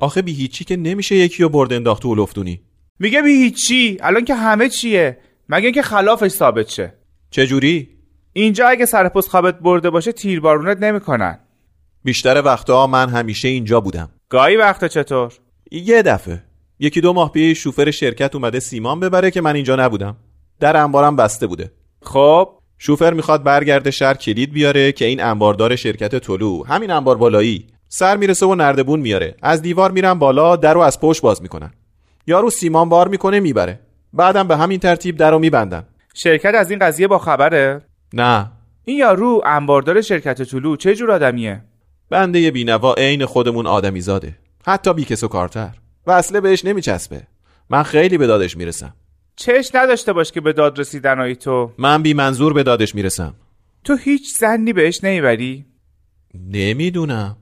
آخه 0.00 0.22
بی 0.22 0.32
هیچی 0.32 0.64
که 0.64 0.76
نمیشه 0.76 1.14
یکی 1.14 1.42
رو 1.42 1.48
برد 1.48 1.72
انداخت 1.72 2.02
تو 2.02 2.14
لفتونی 2.14 2.60
میگه 2.98 3.22
بی 3.22 3.32
هیچی. 3.32 3.98
الان 4.00 4.24
که 4.24 4.34
همه 4.34 4.68
چیه. 4.68 5.18
مگه 5.48 5.64
اینکه 5.64 5.82
خلافش 5.82 6.30
ثابت 6.30 6.68
شه. 6.68 6.94
چجوری؟ 7.30 7.88
اینجا 8.32 8.68
اگه 8.68 8.86
سرپوست 8.86 9.28
خوابت 9.28 9.58
برده 9.58 9.90
باشه 9.90 10.12
تیربارونت 10.12 10.78
نمی‌کنن. 10.82 11.38
بیشتر 12.04 12.42
وقتها 12.44 12.86
من 12.86 13.08
همیشه 13.08 13.48
اینجا 13.48 13.80
بودم. 13.80 14.10
گاهی 14.28 14.56
وقت 14.56 14.84
چطور؟ 14.84 15.32
یه 15.70 16.02
دفعه. 16.02 16.42
یکی 16.78 17.00
دو 17.00 17.12
ماه 17.12 17.32
پیش 17.32 17.58
شوفر 17.58 17.90
شرکت 17.90 18.34
اومده 18.34 18.60
سیمان 18.60 19.00
ببره 19.00 19.30
که 19.30 19.40
من 19.40 19.54
اینجا 19.54 19.76
نبودم. 19.76 20.16
در 20.60 20.76
انبارم 20.76 21.16
بسته 21.16 21.46
بوده. 21.46 21.72
خب. 22.02 22.48
شوفر 22.78 23.12
می‌خواد 23.12 23.42
برگرده 23.42 23.90
شهر 23.90 24.14
کلید 24.14 24.52
بیاره 24.52 24.92
که 24.92 25.04
این 25.04 25.22
انباردار 25.22 25.76
شرکت 25.76 26.18
طلو 26.18 26.64
همین 26.64 26.90
انبار 26.90 27.16
بالایی. 27.16 27.66
سر 27.92 28.16
می‌رسه 28.16 28.46
و 28.46 28.54
نردبون 28.54 29.00
میاره. 29.00 29.34
از 29.42 29.62
دیوار 29.62 29.90
میرن 29.90 30.14
بالا 30.14 30.56
در 30.56 30.74
رو 30.74 30.80
از 30.80 31.00
پشت 31.00 31.22
باز 31.22 31.42
می‌کنن. 31.42 31.70
یارو 32.26 32.50
سیمان 32.50 32.88
بار 32.88 33.08
می‌کنه 33.08 33.40
می‌بره. 33.40 33.80
بعدم 34.12 34.48
به 34.48 34.56
همین 34.56 34.80
ترتیب 34.80 35.16
در 35.16 35.30
رو 35.30 35.38
میبندن. 35.38 35.86
شرکت 36.14 36.54
از 36.54 36.70
این 36.70 36.78
قضیه 36.78 37.08
با 37.08 37.18
خبره؟ 37.18 37.80
نه. 38.12 38.50
این 38.84 38.98
یارو 38.98 39.42
انباردار 39.44 40.00
شرکت 40.00 40.42
طلو 40.42 40.76
چه 40.76 40.94
جور 40.94 41.10
آدمیه؟ 41.10 41.64
بنده 42.10 42.50
بینوا 42.50 42.94
عین 42.94 43.26
خودمون 43.26 43.66
آدمی 43.66 44.00
زاده 44.00 44.36
حتی 44.66 44.94
بیکس 44.94 45.24
و 45.24 45.28
کارتر. 45.28 45.74
و 46.06 46.10
اصله 46.10 46.40
بهش 46.40 46.64
نمیچسبه. 46.64 47.22
من 47.70 47.82
خیلی 47.82 48.18
به 48.18 48.26
دادش 48.26 48.56
می‌رسم. 48.56 48.94
چش 49.36 49.70
نداشته 49.74 50.12
باش 50.12 50.32
که 50.32 50.40
به 50.40 50.52
داد 50.52 50.78
رسیدن 50.78 51.34
تو. 51.34 51.72
من 51.78 52.02
بی 52.02 52.14
منظور 52.14 52.52
به 52.52 52.62
دادش 52.62 52.94
می‌رسم. 52.94 53.34
تو 53.84 53.96
هیچ 53.96 54.36
زنی 54.36 54.72
بهش 54.72 55.04
نمی‌بری؟ 55.04 55.66
نمی‌دونم. 56.34 57.36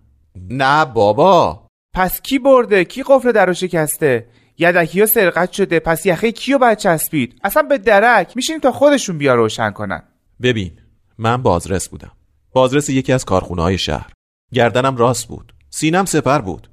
نه 0.50 0.84
بابا. 0.84 1.66
پس 1.94 2.20
کی 2.20 2.38
برده؟ 2.38 2.84
کی 2.84 3.02
قفل 3.06 3.32
درو 3.32 3.54
شکسته؟ 3.54 4.28
یدکی 4.58 5.00
ها 5.00 5.06
سرقت 5.06 5.52
شده 5.52 5.80
پس 5.80 6.06
یخه 6.06 6.32
کیو 6.32 6.58
باید 6.58 6.78
چسبید؟ 6.78 7.40
اصلا 7.44 7.62
به 7.62 7.78
درک 7.78 8.32
میشین 8.36 8.60
تا 8.60 8.72
خودشون 8.72 9.18
بیا 9.18 9.34
روشن 9.34 9.70
کنن. 9.70 10.02
ببین 10.42 10.72
من 11.18 11.42
بازرس 11.42 11.88
بودم. 11.88 12.12
بازرس 12.52 12.88
یکی 12.88 13.12
از 13.12 13.24
کارخونه 13.24 13.62
های 13.62 13.78
شهر. 13.78 14.12
گردنم 14.52 14.96
راست 14.96 15.28
بود. 15.28 15.54
سینم 15.70 16.04
سپر 16.04 16.38
بود. 16.38 16.70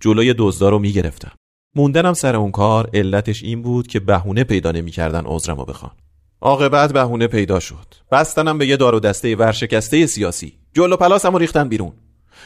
جلوی 0.00 0.34
دزدا 0.38 0.68
رو 0.68 0.78
می‌گرفتم. 0.78 1.32
موندنم 1.76 2.14
سر 2.14 2.36
اون 2.36 2.50
کار 2.50 2.90
علتش 2.94 3.42
این 3.42 3.62
بود 3.62 3.86
که 3.86 4.00
بهونه 4.00 4.44
پیدا 4.44 4.72
نمی‌کردن 4.72 5.22
عذرمو 5.26 5.64
بخوان. 5.64 5.92
عاقبت 6.40 6.92
بهونه 6.92 7.26
پیدا 7.26 7.60
شد. 7.60 7.94
بستنم 8.12 8.58
به 8.58 8.66
یه 8.66 8.76
دار 8.76 8.94
و 8.94 9.00
دسته 9.00 9.36
ورشکسته 9.36 10.06
سیاسی. 10.06 10.58
جلو 10.74 10.96
پلاسمو 10.96 11.38
ریختن 11.38 11.68
بیرون. 11.68 11.92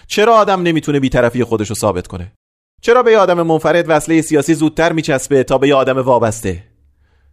چرا 0.06 0.34
آدم 0.34 0.62
نمی‌تونه 0.62 1.00
بیطرفی 1.00 1.44
خودش 1.44 1.68
رو 1.68 1.75
ثابت 1.75 2.06
کنه؟ 2.06 2.32
چرا 2.82 3.02
به 3.02 3.18
آدم 3.18 3.42
منفرد 3.42 3.84
وصله 3.88 4.22
سیاسی 4.22 4.54
زودتر 4.54 4.92
میچسبه 4.92 5.44
تا 5.44 5.58
به 5.58 5.75
آدم 5.75 5.99
وابسته؟ 5.99 6.64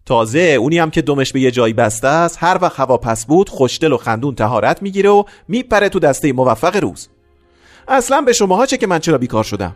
تازه 0.06 0.40
اونی 0.40 0.80
هم 0.80 0.90
که 0.90 1.02
دمش 1.02 1.34
به 1.34 1.42
یه 1.42 1.52
جایی 1.52 1.74
بسته 1.74 2.08
است 2.08 2.38
هر 2.42 2.58
وقت 2.62 2.80
هوا 2.80 2.98
پس 2.98 3.26
بود 3.26 3.50
خوشدل 3.50 3.92
و 3.92 3.98
خندون 3.98 4.36
تهارت 4.36 4.82
می‌گیره 4.82 5.10
و 5.10 5.24
میپره 5.48 5.90
تو 5.90 6.00
دسته 6.00 6.34
موفق 6.34 6.76
روز. 6.76 7.10
اصلا 7.88 8.22
به 8.22 8.34
شماها 8.34 8.66
چه 8.66 8.78
که 8.78 8.88
من 8.88 9.00
چرا 9.00 9.18
بیکار 9.18 9.44
شدم؟ 9.44 9.76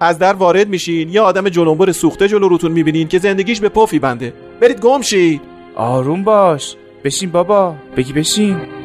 از 0.00 0.18
در 0.18 0.32
وارد 0.32 0.68
میشین 0.68 1.08
یه 1.08 1.20
آدم 1.20 1.48
جلنبر 1.48 1.92
سوخته 1.92 2.28
جلو 2.28 2.48
روتون 2.48 2.72
می‌بینین 2.72 3.08
که 3.08 3.18
زندگیش 3.18 3.60
به 3.60 3.68
پفی 3.68 3.98
بنده. 3.98 4.32
برید 4.60 4.80
گم 4.80 5.02
شید. 5.02 5.40
آروم 5.76 6.24
باش. 6.24 6.76
بشین 7.04 7.30
بابا. 7.30 7.74
بگی 7.96 8.12
بشین. 8.12 8.83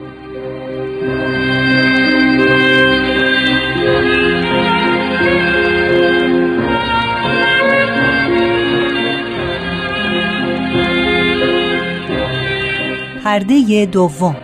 پرده 13.23 13.85
دوم 13.85 14.35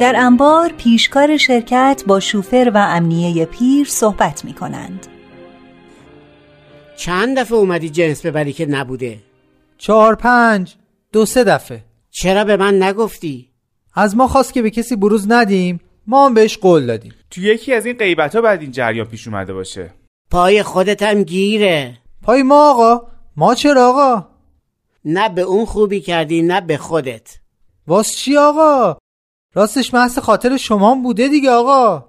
در 0.00 0.14
انبار 0.16 0.72
پیشکار 0.78 1.36
شرکت 1.36 2.02
با 2.06 2.20
شوفر 2.20 2.70
و 2.74 2.78
امنیه 2.78 3.44
پیر 3.44 3.86
صحبت 3.86 4.44
می 4.44 4.52
کنند. 4.52 5.06
چند 6.96 7.38
دفعه 7.38 7.58
اومدی 7.58 7.90
جنس 7.90 8.26
ببری 8.26 8.52
که 8.52 8.66
نبوده؟ 8.66 9.18
چهار 9.78 10.14
پنج 10.14 10.74
دو 11.12 11.26
سه 11.26 11.44
دفعه 11.44 11.84
چرا 12.10 12.44
به 12.44 12.56
من 12.56 12.82
نگفتی؟ 12.82 13.51
از 13.94 14.16
ما 14.16 14.28
خواست 14.28 14.52
که 14.52 14.62
به 14.62 14.70
کسی 14.70 14.96
بروز 14.96 15.30
ندیم 15.30 15.80
ما 16.06 16.26
هم 16.26 16.34
بهش 16.34 16.58
قول 16.58 16.86
دادیم. 16.86 17.14
تو 17.30 17.40
یکی 17.40 17.74
از 17.74 17.86
این 17.86 17.96
غیبت 17.96 18.34
ها 18.34 18.40
بعد 18.40 18.60
این 18.60 18.70
جریان 18.70 19.06
پیش 19.06 19.28
اومده 19.28 19.52
باشه. 19.52 19.90
پای 20.30 20.62
خودت 20.62 21.02
هم 21.02 21.22
گیره. 21.22 21.98
پای 22.22 22.42
ما 22.42 22.70
آقا 22.70 23.06
ما 23.36 23.54
چرا 23.54 23.88
آقا؟ 23.88 24.28
نه 25.04 25.28
به 25.28 25.42
اون 25.42 25.64
خوبی 25.64 26.00
کردی 26.00 26.42
نه 26.42 26.60
به 26.60 26.76
خودت. 26.76 27.38
واس 27.86 28.16
چی 28.16 28.36
آقا؟ 28.36 28.98
راستش 29.54 29.94
محض 29.94 30.18
خاطر 30.18 30.56
شما 30.56 30.94
بوده 30.94 31.28
دیگه 31.28 31.50
آقا. 31.50 32.04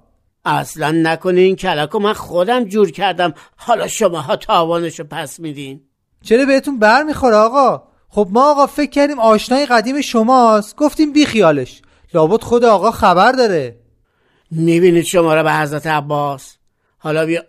اصلا 0.45 0.91
نکنه 0.91 1.41
این 1.41 1.55
کلکو 1.55 1.99
من 1.99 2.13
خودم 2.13 2.63
جور 2.63 2.91
کردم. 2.91 3.33
حالا 3.55 3.87
شماها 3.87 4.35
تاوانشو 4.35 5.03
پس 5.03 5.39
میدین. 5.39 5.81
چرا 6.23 6.45
بهتون 6.45 6.79
بر 6.79 7.03
می‌خوره 7.03 7.35
آقا؟ 7.35 7.83
خب 8.13 8.27
ما 8.31 8.51
آقا 8.51 8.65
فکر 8.65 8.89
کردیم 8.89 9.19
آشنای 9.19 9.65
قدیم 9.65 10.01
شماست. 10.01 10.75
گفتیم 10.75 11.13
بی 11.13 11.25
خیالش. 11.25 11.81
لابد 12.13 12.41
خود 12.41 12.65
آقا 12.65 12.91
خبر 12.91 13.31
داره. 13.31 13.79
می‌بینید 14.51 15.03
شما 15.03 15.33
را 15.33 15.43
به 15.43 15.53
حضرت 15.53 15.87
عباس؟ 15.87 16.57
حالا 16.97 17.25
بیا. 17.25 17.43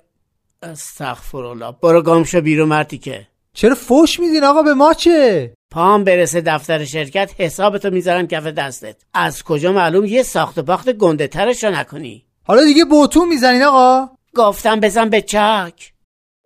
استغفرالله. 0.62 1.74
برو 1.82 2.02
گامشو 2.02 2.40
بیرون 2.40 2.68
مرتی 2.68 2.98
که. 2.98 3.26
چرا 3.54 3.74
فوش 3.74 4.20
میدین 4.20 4.44
آقا؟ 4.44 4.62
به 4.62 4.74
ما 4.74 4.94
چه؟ 4.94 5.54
پام 5.70 6.04
برسه 6.04 6.40
دفتر 6.40 6.84
شرکت 6.84 7.30
حسابتو 7.38 7.90
می‌ذارن 7.90 8.26
کف 8.26 8.46
دستت. 8.46 8.96
از 9.14 9.42
کجا 9.42 9.72
معلوم 9.72 10.04
یه 10.04 10.22
ساخت 10.22 10.58
و 10.58 10.62
باخت 10.62 10.92
گنده 10.92 11.26
ترش 11.28 11.64
رو 11.64 11.70
نکنی. 11.70 12.26
حالا 12.44 12.64
دیگه 12.64 12.84
بوتون 12.84 13.28
می‌زنین 13.28 13.62
آقا. 13.62 14.08
گفتم 14.34 14.80
بزن 14.80 15.08
به 15.08 15.22
چک. 15.22 15.92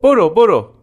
برو 0.02 0.30
برو. 0.30 0.77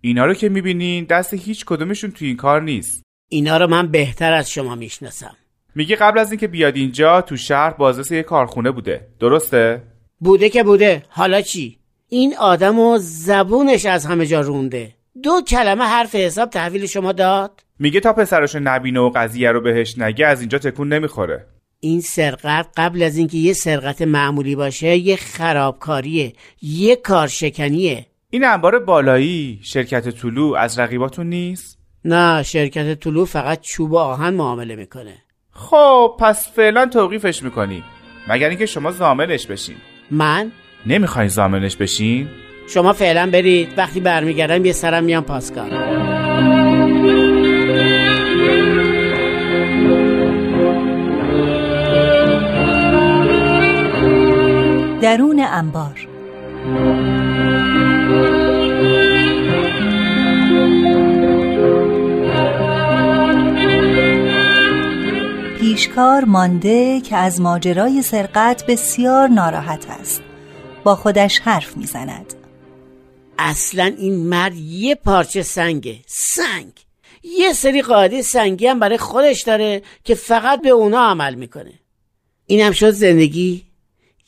اینا 0.00 0.26
رو 0.26 0.34
که 0.34 0.48
می‌بینین 0.48 1.04
دست 1.04 1.34
هیچ 1.34 1.64
کدومشون 1.64 2.10
تو 2.10 2.24
این 2.24 2.36
کار 2.36 2.62
نیست. 2.62 3.02
اینا 3.28 3.56
رو 3.56 3.66
من 3.66 3.88
بهتر 3.88 4.32
از 4.32 4.50
شما 4.50 4.74
می‌شناسم. 4.74 5.36
میگه 5.74 5.96
قبل 5.96 6.18
از 6.18 6.30
اینکه 6.30 6.48
بیاد 6.48 6.76
اینجا 6.76 7.20
تو 7.20 7.36
شهر 7.36 7.70
بازرس 7.70 8.10
یه 8.10 8.22
کارخونه 8.22 8.70
بوده. 8.70 9.06
درسته؟ 9.20 9.82
بوده 10.20 10.48
که 10.48 10.62
بوده. 10.62 11.02
حالا 11.08 11.40
چی؟ 11.40 11.78
این 12.08 12.36
آدم 12.36 12.78
و 12.78 12.98
زبونش 13.00 13.86
از 13.86 14.06
همه 14.06 14.26
جا 14.26 14.40
رونده. 14.40 14.94
دو 15.22 15.42
کلمه 15.48 15.84
حرف 15.84 16.14
حساب 16.14 16.50
تحویل 16.50 16.86
شما 16.86 17.12
داد؟ 17.12 17.62
میگه 17.78 18.00
تا 18.00 18.12
پسرشو 18.12 18.58
نبینه 18.62 19.00
و 19.00 19.10
قضیه 19.14 19.50
رو 19.50 19.60
بهش 19.60 19.98
نگه 19.98 20.26
از 20.26 20.40
اینجا 20.40 20.58
تکون 20.58 20.92
نمی‌خوره. 20.92 21.46
این 21.80 22.00
سرقت 22.00 22.66
قبل 22.76 23.02
از 23.02 23.16
اینکه 23.16 23.38
یه 23.38 23.52
سرقت 23.52 24.02
معمولی 24.02 24.56
باشه 24.56 24.96
یه 24.96 25.16
خرابکاریه 25.16 26.32
یه 26.62 26.96
کارشکنیه. 26.96 28.06
این 28.30 28.44
انبار 28.44 28.78
بالایی 28.78 29.60
شرکت 29.62 30.08
طلوع 30.08 30.58
از 30.58 30.78
رقیباتون 30.78 31.26
نیست؟ 31.26 31.78
نه 32.04 32.42
شرکت 32.42 33.00
طلوع 33.00 33.26
فقط 33.26 33.60
چوب 33.60 33.92
و 33.92 33.96
آهن 33.96 34.34
معامله 34.34 34.76
می‌کنه. 34.76 35.14
خب 35.50 36.16
پس 36.20 36.52
فعلا 36.52 36.86
توقیفش 36.86 37.42
می‌کنیم 37.42 37.84
مگر 38.28 38.48
اینکه 38.48 38.66
شما 38.66 38.90
زامنش 38.90 39.46
بشین. 39.46 39.76
من؟ 40.10 40.52
نمی‌خواین 40.86 41.28
زامنش 41.28 41.76
بشین؟ 41.76 42.28
شما 42.68 42.92
فعلا 42.92 43.30
برید. 43.30 43.68
وقتی 43.78 44.00
برمیگردم 44.00 44.64
یه 44.64 44.72
سرم 44.72 45.04
میام 45.04 45.24
پاسکار. 45.24 45.70
درون 55.00 55.40
انبار. 55.40 56.08
پیشکار 65.60 66.24
مانده 66.24 67.00
که 67.00 67.16
از 67.16 67.40
ماجرای 67.40 68.02
سرقت 68.02 68.66
بسیار 68.66 69.28
ناراحت 69.28 69.86
است. 69.88 70.22
با 70.84 70.94
خودش 70.94 71.38
حرف 71.38 71.76
می‌زند. 71.76 72.34
اصلا 73.38 73.94
این 73.98 74.16
مرد 74.16 74.54
یه 74.56 74.94
پارچه 74.94 75.42
سنگه. 75.42 75.98
سنگ. 76.06 76.72
یه 77.22 77.52
سری 77.52 77.82
قاعده 77.82 78.22
سنگی 78.22 78.66
هم 78.66 78.80
برای 78.80 78.98
خودش 78.98 79.42
داره 79.42 79.82
که 80.04 80.14
فقط 80.14 80.62
به 80.62 80.68
اونا 80.68 81.00
عمل 81.00 81.34
می‌کنه. 81.34 81.72
اینم 82.46 82.72
شد 82.72 82.90
زندگی. 82.90 83.64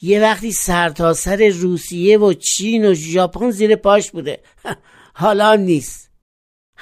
یه 0.03 0.21
وقتی 0.21 0.53
سرتاسر 0.53 1.37
سر 1.37 1.59
روسیه 1.59 2.19
و 2.19 2.33
چین 2.33 2.85
و 2.85 2.95
ژاپن 2.95 3.51
زیر 3.51 3.77
پاش 3.77 4.11
بوده. 4.11 4.41
حالا 5.15 5.55
نیست. 5.55 6.10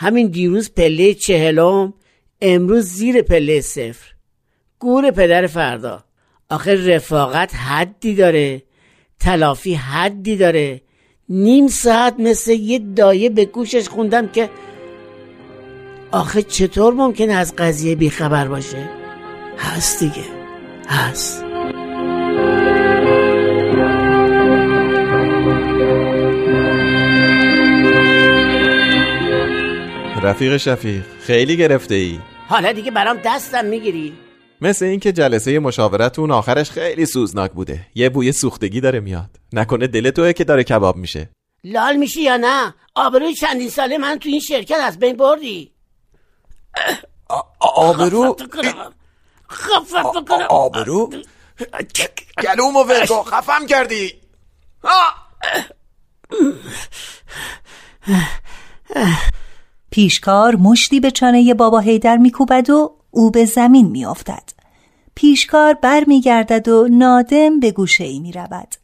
همین 0.00 0.26
دیروز 0.26 0.70
پله 0.74 1.14
چهلم 1.14 1.94
امروز 2.40 2.84
زیر 2.84 3.22
پله 3.22 3.60
صفر. 3.60 4.12
گور 4.78 5.10
پدر 5.10 5.46
فردا. 5.46 6.04
آخه 6.50 6.94
رفاقت 6.94 7.54
حدی 7.54 8.14
داره 8.14 8.62
تلافی 9.20 9.74
حدی 9.74 10.36
داره. 10.36 10.80
نیم 11.28 11.68
ساعت 11.68 12.14
مثل 12.18 12.52
یه 12.52 12.78
دایه 12.78 13.30
به 13.30 13.44
گوشش 13.44 13.88
خوندم 13.88 14.28
که 14.28 14.50
آخه 16.12 16.42
چطور 16.42 16.94
ممکنه 16.94 17.32
از 17.32 17.56
قضیه 17.56 17.94
بیخبر 17.94 18.48
باشه؟ 18.48 18.90
هست 19.58 20.00
دیگه 20.00 20.24
هست. 20.88 21.47
رفیق 30.28 30.56
شفیق 30.56 31.04
خیلی 31.20 31.56
گرفته 31.56 31.94
ای 31.94 32.20
حالا 32.48 32.72
دیگه 32.72 32.90
برام 32.90 33.20
دستم 33.24 33.64
می‌گیری. 33.64 34.18
مثل 34.60 34.84
اینکه 34.84 35.12
جلسه 35.12 35.58
مشاورتون 35.58 36.30
آخرش 36.30 36.70
خیلی 36.70 37.06
سوزناک 37.06 37.52
بوده. 37.52 37.86
یه 37.94 38.08
بوی 38.08 38.32
سوختگی 38.32 38.80
داره 38.80 39.00
میاد. 39.00 39.30
نکنه 39.52 39.86
دل 39.86 40.10
توه 40.10 40.32
که 40.32 40.44
داره 40.44 40.64
کباب 40.64 40.96
میشه. 40.96 41.30
لال 41.64 41.96
میشی 41.96 42.22
یا 42.22 42.36
نه؟ 42.36 42.74
آبروی 42.94 43.34
چندین 43.34 43.70
ساله 43.70 43.98
من 43.98 44.18
تو 44.18 44.28
این 44.28 44.40
شرکت 44.40 44.78
از 44.82 44.98
بین 44.98 45.16
بردی. 45.16 45.72
آبرو؟ 47.60 48.36
خفت 49.50 50.28
کنم 50.28 50.46
آبرو؟ 50.50 51.10
گلومو 52.44 52.84
ولگو 52.84 53.22
خفم 53.22 53.66
کردی. 53.66 54.12
پیشکار 59.90 60.56
مشتی 60.56 61.00
به 61.00 61.10
چانه 61.10 61.54
بابا 61.54 61.78
هیدر 61.78 62.16
میکوبد 62.16 62.70
و 62.70 62.96
او 63.10 63.30
به 63.30 63.44
زمین 63.44 63.88
میافتد. 63.88 64.52
پیشکار 65.14 65.74
بر 65.74 66.04
میگردد 66.06 66.68
و 66.68 66.88
نادم 66.90 67.60
به 67.60 67.70
گوشه 67.70 68.04
ای 68.04 68.20
می 68.20 68.32
رود. 68.32 68.74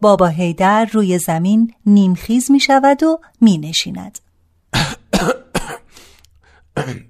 بابا 0.00 0.26
هیدر 0.26 0.84
روی 0.84 1.18
زمین 1.18 1.74
نیمخیز 1.86 2.50
می 2.50 2.60
شود 2.60 3.02
و 3.02 3.20
می 3.40 3.58
نشیند. 3.58 4.18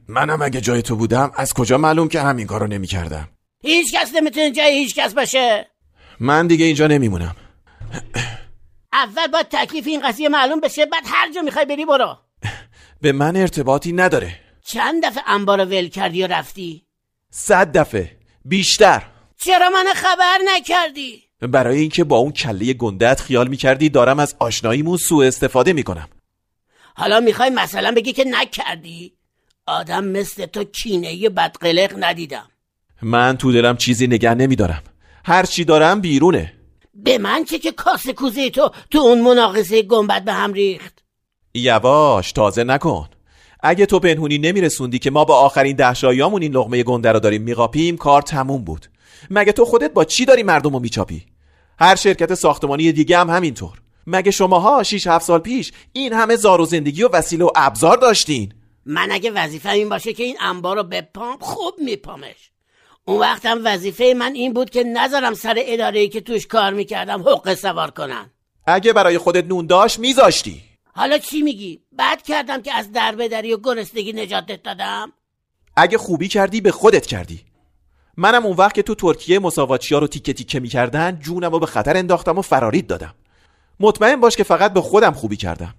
منم 0.08 0.42
اگه 0.42 0.60
جای 0.60 0.82
تو 0.82 0.96
بودم 0.96 1.32
از 1.36 1.52
کجا 1.52 1.78
معلوم 1.78 2.08
که 2.08 2.20
همین 2.20 2.46
کارو 2.46 2.66
نمی 2.66 2.86
کردم 2.86 3.28
هیچ 3.62 3.94
کس 3.94 4.14
نمی‌تونه 4.14 4.50
جای 4.50 4.78
هیچ 4.78 4.94
کس 4.94 5.14
باشه. 5.14 5.66
من 6.20 6.46
دیگه 6.46 6.64
اینجا 6.64 6.86
نمیمونم. 6.86 7.36
اول 8.92 9.26
با 9.26 9.42
تکلیف 9.42 9.86
این 9.86 10.00
قضیه 10.00 10.28
معلوم 10.28 10.60
بشه 10.60 10.86
بعد 10.86 11.02
هر 11.06 11.32
جا 11.32 11.42
می‌خوای 11.42 11.64
بری 11.64 11.86
برو. 11.86 12.16
به 13.00 13.12
من 13.12 13.36
ارتباطی 13.36 13.92
نداره. 13.92 14.40
چند 14.64 15.04
دفعه 15.04 15.22
انبار 15.26 15.64
ول 15.64 15.88
کردی 15.88 16.22
و 16.22 16.26
رفتی؟ 16.26 16.86
صد 17.30 17.76
دفعه. 17.76 18.16
بیشتر. 18.44 19.02
چرا 19.44 19.70
من 19.70 19.86
خبر 19.94 20.38
نکردی؟ 20.46 21.22
برای 21.40 21.78
اینکه 21.78 22.04
با 22.04 22.16
اون 22.16 22.32
کله 22.32 22.72
گندت 22.72 23.20
خیال 23.20 23.48
می‌کردی 23.48 23.88
دارم 23.88 24.18
از 24.18 24.36
آشناییمون 24.38 24.96
سوء 24.96 25.26
استفاده 25.26 25.72
می‌کنم. 25.72 26.08
حالا 26.94 27.20
می‌خوای 27.20 27.50
مثلا 27.50 27.92
بگی 27.92 28.12
که 28.12 28.24
نکردی؟ 28.24 29.12
آدم 29.66 30.04
مثل 30.04 30.46
تو 30.46 30.64
کینه 30.64 31.28
بدقلق 31.28 32.04
ندیدم. 32.04 32.48
من 33.02 33.36
تو 33.36 33.52
دلم 33.52 33.76
چیزی 33.76 34.06
نگه 34.06 34.34
نمیدارم. 34.34 34.82
هر 35.24 35.42
چی 35.42 35.64
دارم 35.64 36.00
بیرونه. 36.00 36.52
به 36.94 37.18
من 37.18 37.44
چه 37.44 37.58
که 37.58 37.72
کاسه 37.72 38.12
کوزه 38.12 38.50
تو 38.50 38.70
تو 38.90 38.98
اون 38.98 39.20
مناقصه 39.20 39.82
گنبد 39.82 40.24
به 40.24 40.32
هم 40.32 40.52
ریخت؟ 40.52 41.04
یواش 41.58 42.32
تازه 42.32 42.64
نکن. 42.64 43.08
اگه 43.60 43.86
تو 43.86 44.00
پنهونی 44.00 44.38
نمیرسوندی 44.38 44.98
که 44.98 45.10
ما 45.10 45.24
با 45.24 45.36
آخرین 45.36 45.76
دهشایامون 45.76 46.42
این 46.42 46.52
لغمه 46.52 46.82
گنده 46.82 47.12
رو 47.12 47.20
داریم 47.20 47.42
میقاپیم 47.42 47.96
کار 47.96 48.22
تموم 48.22 48.64
بود. 48.64 48.86
مگه 49.30 49.52
تو 49.52 49.64
خودت 49.64 49.92
با 49.92 50.04
چی 50.04 50.24
داری 50.24 50.42
مردم 50.42 50.72
رو 50.72 50.78
میچاپی؟ 50.78 51.26
هر 51.78 51.96
شرکت 51.96 52.34
ساختمانی 52.34 52.92
دیگه 52.92 53.18
هم 53.18 53.30
همینطور. 53.30 53.78
مگه 54.06 54.30
شماها 54.30 54.82
6 54.82 55.06
7 55.06 55.24
سال 55.24 55.38
پیش 55.38 55.72
این 55.92 56.12
همه 56.12 56.36
زار 56.36 56.60
و 56.60 56.64
زندگی 56.64 57.02
و 57.02 57.08
وسیله 57.08 57.44
و 57.44 57.50
ابزار 57.56 57.96
داشتین؟ 57.96 58.54
من 58.86 59.08
اگه 59.12 59.30
وظیفه 59.30 59.70
این 59.70 59.88
باشه 59.88 60.12
که 60.12 60.22
این 60.22 60.36
انبار 60.40 60.76
رو 60.76 60.82
بپام 60.82 61.38
خوب 61.40 61.74
میپامش. 61.78 62.50
اون 63.04 63.20
وقتم 63.20 63.60
وظیفه 63.64 64.14
من 64.16 64.34
این 64.34 64.52
بود 64.52 64.70
که 64.70 64.84
نذارم 64.84 65.34
سر 65.34 65.54
اداره‌ای 65.58 66.08
که 66.08 66.20
توش 66.20 66.46
کار 66.46 66.72
می‌کردم 66.72 67.22
حق 67.22 67.54
سوار 67.54 67.90
کنن. 67.90 68.30
اگه 68.66 68.92
برای 68.92 69.18
خودت 69.18 69.44
نون 69.44 69.66
داشت 69.66 69.98
میذاشتی. 69.98 70.62
حالا 70.98 71.18
چی 71.18 71.42
میگی؟ 71.42 71.80
بد 71.98 72.22
کردم 72.22 72.62
که 72.62 72.74
از 72.74 72.92
دربدری 72.92 73.54
و 73.54 73.58
گرسنگی 73.58 74.12
نجاتت 74.12 74.62
دادم؟ 74.62 75.12
اگه 75.76 75.98
خوبی 75.98 76.28
کردی 76.28 76.60
به 76.60 76.72
خودت 76.72 77.06
کردی. 77.06 77.40
منم 78.16 78.46
اون 78.46 78.56
وقت 78.56 78.74
که 78.74 78.82
تو 78.82 78.94
ترکیه 78.94 79.38
مساواتچی 79.38 79.94
ها 79.94 80.00
رو 80.00 80.06
تیکه 80.06 80.32
تیکه 80.32 80.60
می‌کردن 80.60 81.18
جونم 81.20 81.52
رو 81.52 81.58
به 81.58 81.66
خطر 81.66 81.96
انداختم 81.96 82.38
و 82.38 82.42
فرارید 82.42 82.86
دادم. 82.86 83.14
مطمئن 83.80 84.20
باش 84.20 84.36
که 84.36 84.44
فقط 84.44 84.72
به 84.72 84.80
خودم 84.80 85.12
خوبی 85.12 85.36
کردم. 85.36 85.74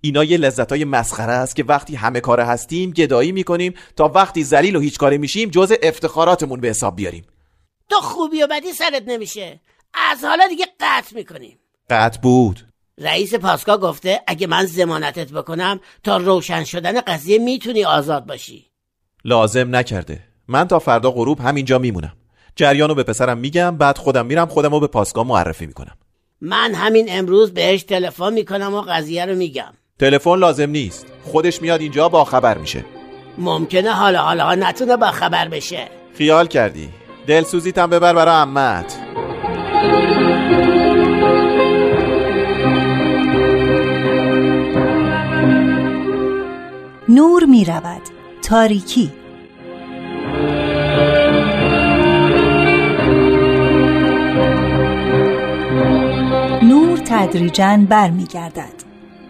اینا 0.00 0.24
یه 0.24 0.36
لذت 0.36 0.72
های 0.72 0.84
مسخره 0.84 1.32
است 1.32 1.56
که 1.56 1.64
وقتی 1.64 1.96
همه 1.96 2.20
کار 2.20 2.40
هستیم 2.40 2.90
گدایی 2.90 3.32
می‌کنیم 3.32 3.74
تا 3.96 4.08
وقتی 4.08 4.44
ذلیل 4.44 4.76
و 4.76 4.80
هیچ 4.80 4.98
کاره 4.98 5.18
میشیم 5.18 5.50
جز 5.50 5.72
افتخاراتمون 5.82 6.60
به 6.60 6.68
حساب 6.68 6.96
بیاریم. 6.96 7.24
تو 7.88 7.96
خوبی 7.96 8.42
و 8.42 8.46
بدی 8.46 8.72
سرت 8.72 9.02
نمیشه. 9.06 9.60
از 10.10 10.24
حالا 10.24 10.48
دیگه 10.48 10.66
قطع 10.80 11.16
می‌کنیم. 11.16 11.58
قطع 11.90 12.20
بود. 12.20 12.71
رئیس 12.98 13.34
پاسکا 13.34 13.78
گفته 13.78 14.20
اگه 14.26 14.46
من 14.46 14.66
زمانتت 14.66 15.32
بکنم 15.32 15.80
تا 16.04 16.16
روشن 16.16 16.64
شدن 16.64 17.00
قضیه 17.00 17.38
می‌تونی 17.38 17.84
آزاد 17.84 18.26
باشی. 18.26 18.66
لازم 19.24 19.76
نکرده. 19.76 20.20
من 20.48 20.68
تا 20.68 20.78
فردا 20.78 21.10
غروب 21.10 21.40
همینجا 21.40 21.78
میمونم. 21.78 22.12
جریانو 22.56 22.94
به 22.94 23.02
پسرم 23.02 23.38
میگم 23.38 23.76
بعد 23.76 23.98
خودم 23.98 24.26
میرم 24.26 24.46
خودم 24.46 24.70
رو 24.70 24.80
به 24.80 24.86
پاسگاه 24.86 25.26
معرفی 25.26 25.66
می‌کنم. 25.66 25.96
من 26.40 26.74
همین 26.74 27.06
امروز 27.08 27.54
بهش 27.54 27.82
تلفن 27.82 28.32
می‌کنم 28.32 28.74
و 28.74 28.80
قضیه 28.80 29.24
رو 29.24 29.34
میگم. 29.34 29.72
تلفن 29.98 30.34
لازم 30.34 30.70
نیست. 30.70 31.06
خودش 31.24 31.62
میاد 31.62 31.80
اینجا 31.80 32.08
با 32.08 32.24
خبر 32.24 32.58
میشه. 32.58 32.84
ممکنه 33.38 33.92
حالا 33.92 34.22
حالا 34.22 34.54
نتونه 34.54 34.96
با 34.96 35.10
خبر 35.10 35.48
بشه. 35.48 35.88
خیال 36.14 36.46
کردی. 36.46 36.88
دلسوزیتم 37.26 37.86
ببر 37.86 38.14
برا 38.14 38.34
امت. 38.34 38.98
نور 47.14 47.44
می 47.44 47.64
رود 47.64 48.02
تاریکی. 48.42 49.12
نور 56.62 56.98
تدریجا 56.98 57.86
برمیگردد. 57.88 58.72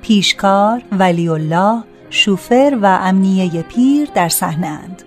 پیشکار 0.02 0.82
ولی 0.92 1.28
الله 1.28 1.84
شوفر 2.10 2.78
و 2.82 2.86
امنیه 3.02 3.62
پیر 3.62 4.08
در 4.14 4.28
صحنه 4.28 4.66
اند. 4.66 5.02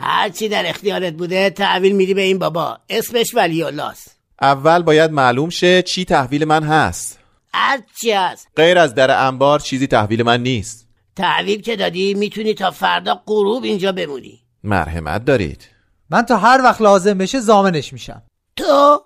هر 0.00 0.28
چی 0.28 0.48
در 0.48 0.68
اختیارت 0.68 1.12
بوده 1.12 1.50
تحویل 1.50 1.92
میدی 1.92 2.14
به 2.14 2.22
این 2.22 2.38
بابا. 2.38 2.78
اسمش 2.90 3.34
ولی 3.34 3.62
الله 3.62 3.84
است 3.84 4.16
اول 4.42 4.82
باید 4.82 5.10
معلوم 5.10 5.50
شه 5.50 5.82
چی 5.82 6.04
تحویل 6.04 6.44
من 6.44 6.62
هست. 6.62 7.18
هر 7.54 7.80
چی 8.00 8.12
هست. 8.12 8.48
غیر 8.56 8.78
از 8.78 8.94
در 8.94 9.26
انبار 9.26 9.58
چیزی 9.58 9.86
تحویل 9.86 10.22
من 10.22 10.42
نیست. 10.42 10.85
تحویل 11.16 11.60
که 11.60 11.76
دادی 11.76 12.14
می‌تونی 12.14 12.54
تا 12.54 12.70
فردا 12.70 13.22
غروب 13.26 13.64
اینجا 13.64 13.92
بمونی. 13.92 14.40
مرحمت 14.64 15.24
دارید. 15.24 15.68
من 16.10 16.22
تا 16.22 16.36
هر 16.36 16.60
وقت 16.64 16.80
لازم 16.80 17.18
بشه 17.18 17.40
زامنش 17.40 17.92
میشم. 17.92 18.22
تو؟ 18.56 19.02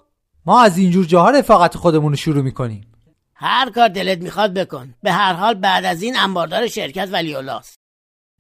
ما 0.47 0.63
از 0.63 0.79
اینجور 0.79 1.05
جاها 1.05 1.31
رفاقت 1.31 1.77
خودمون 1.77 2.13
رو 2.13 2.17
شروع 2.17 2.43
می‌کنیم. 2.43 2.93
هر 3.35 3.71
کار 3.71 3.89
دلت 3.89 4.19
می‌خواد 4.19 4.55
بکن. 4.55 4.95
به 5.03 5.13
هر 5.13 5.33
حال 5.33 5.55
بعد 5.55 5.85
از 5.85 6.03
این 6.03 6.17
انباردار 6.19 6.67
شرکت 6.67 7.09
ولی 7.13 7.37